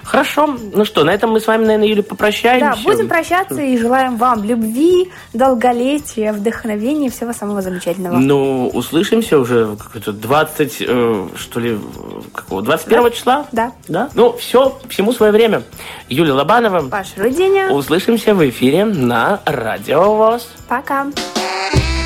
Хорошо. 0.02 0.56
Ну 0.72 0.84
что, 0.84 1.04
на 1.04 1.10
этом 1.10 1.30
мы 1.30 1.40
с 1.40 1.46
вами, 1.46 1.64
наверное, 1.64 1.88
Юля, 1.88 2.02
Да, 2.02 2.08
попрощаемся. 2.08 2.82
будем 2.84 3.08
прощаться 3.08 3.60
и 3.60 3.76
желаем 3.76 4.16
вам 4.16 4.44
любви, 4.44 5.10
долголетия, 5.32 6.32
вдохновения 6.32 7.10
всего 7.18 7.32
самого 7.32 7.62
замечательного. 7.62 8.16
Ну, 8.16 8.68
услышимся 8.68 9.38
уже 9.38 9.76
какой-то 9.76 10.12
20, 10.12 10.76
э, 10.80 11.28
что 11.36 11.60
ли, 11.60 11.78
какого, 12.32 12.62
21 12.62 13.10
числа? 13.10 13.46
Да. 13.50 13.72
Да? 13.88 14.08
Ну, 14.14 14.36
все, 14.36 14.78
всему 14.88 15.12
свое 15.12 15.32
время. 15.32 15.64
Юлия 16.08 16.32
Лобанова. 16.32 16.88
Паша 16.88 17.10
Руденя. 17.16 17.70
Услышимся 17.72 18.34
в 18.34 18.48
эфире 18.48 18.84
на 18.84 19.40
Радио 19.44 20.14
ВОЗ. 20.14 20.48
Пока. 20.68 21.06
Дым 21.06 21.97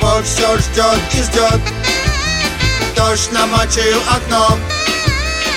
любовь 0.00 0.26
все 0.26 0.58
ждет 0.58 1.00
и 1.12 1.22
ждет. 1.22 1.60
Дождь 2.96 3.30
намочил 3.32 4.00
окно, 4.10 4.58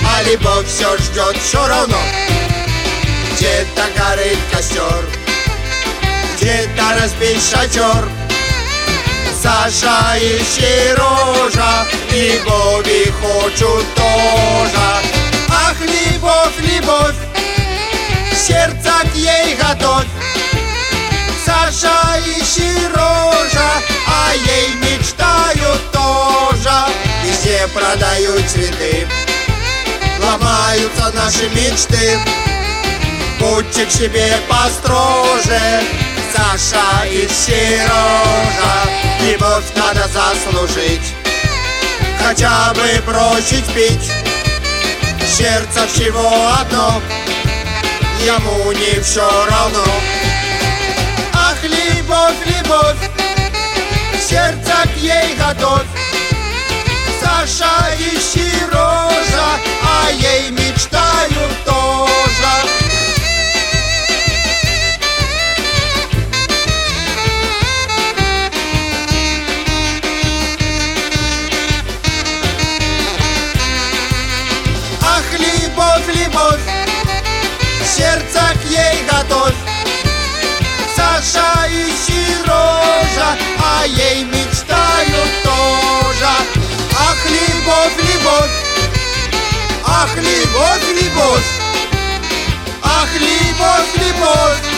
а 0.05 0.23
любовь 0.23 0.67
все 0.67 0.97
ждет 0.97 1.37
все 1.41 1.65
равно. 1.65 1.97
Где-то 3.33 3.83
горит 3.97 4.39
костер, 4.51 5.05
где-то 6.35 6.83
разбит 6.99 7.41
шатер. 7.41 8.07
Саша 9.41 10.17
и 10.17 10.41
Сережа 10.43 11.85
любови 12.11 13.13
хочут 13.21 13.85
тоже. 13.95 14.87
Ах, 15.49 15.75
любовь, 15.81 16.59
любовь, 16.59 17.15
сердце 18.35 18.91
к 19.11 19.15
ей 19.15 19.55
готовь. 19.55 20.07
Саша 21.45 22.19
и 22.25 22.43
Сережа, 22.43 23.32
мечтают 25.03 25.91
тоже. 25.91 26.71
Везде 27.25 27.67
продают 27.73 28.49
цветы, 28.49 29.07
ломаются 30.19 31.11
наши 31.13 31.49
мечты. 31.49 32.19
Будьте 33.39 33.85
к 33.85 33.91
себе 33.91 34.37
построже, 34.47 35.83
Саша 36.33 37.05
и 37.05 37.27
Сережа. 37.27 37.89
Любовь 39.21 39.65
надо 39.75 40.07
заслужить, 40.07 41.13
хотя 42.25 42.73
бы 42.73 43.01
бросить 43.05 43.65
пить. 43.73 44.11
Сердце 45.27 45.87
всего 45.87 46.31
одно, 46.59 47.01
ему 48.23 48.71
не 48.71 49.01
все 49.01 49.27
равно. 49.49 49.83
Ах, 51.33 51.57
любовь, 51.63 52.35
любовь, 52.45 53.12
сердце 54.33 54.73
к 54.91 54.97
ей 54.97 55.35
готовь. 55.35 55.85
Саша 57.21 57.93
и 57.99 58.19
Сережа, 58.19 59.49
а 59.83 60.09
ей 60.11 60.49
мечтают 60.49 61.53
тоже. 61.63 62.55
Ах, 74.99 75.27
любовь, 75.45 76.07
любовь, 76.07 76.65
сердце 77.85 78.41
к 78.59 78.71
ей 78.71 79.05
готовь. 79.05 79.72
Саша 81.23 81.67
и 81.69 81.89
а 83.57 83.85
ей 83.85 84.25
мечтают 84.25 85.31
тоже. 85.41 86.33
Ах, 86.99 87.17
любовь, 87.25 87.97
любовь, 87.97 88.51
ах, 89.85 90.15
любовь, 90.17 91.01
любовь, 91.01 91.47
ах, 92.83 93.09
любовь. 93.13 93.93
Любовь. 93.95 94.72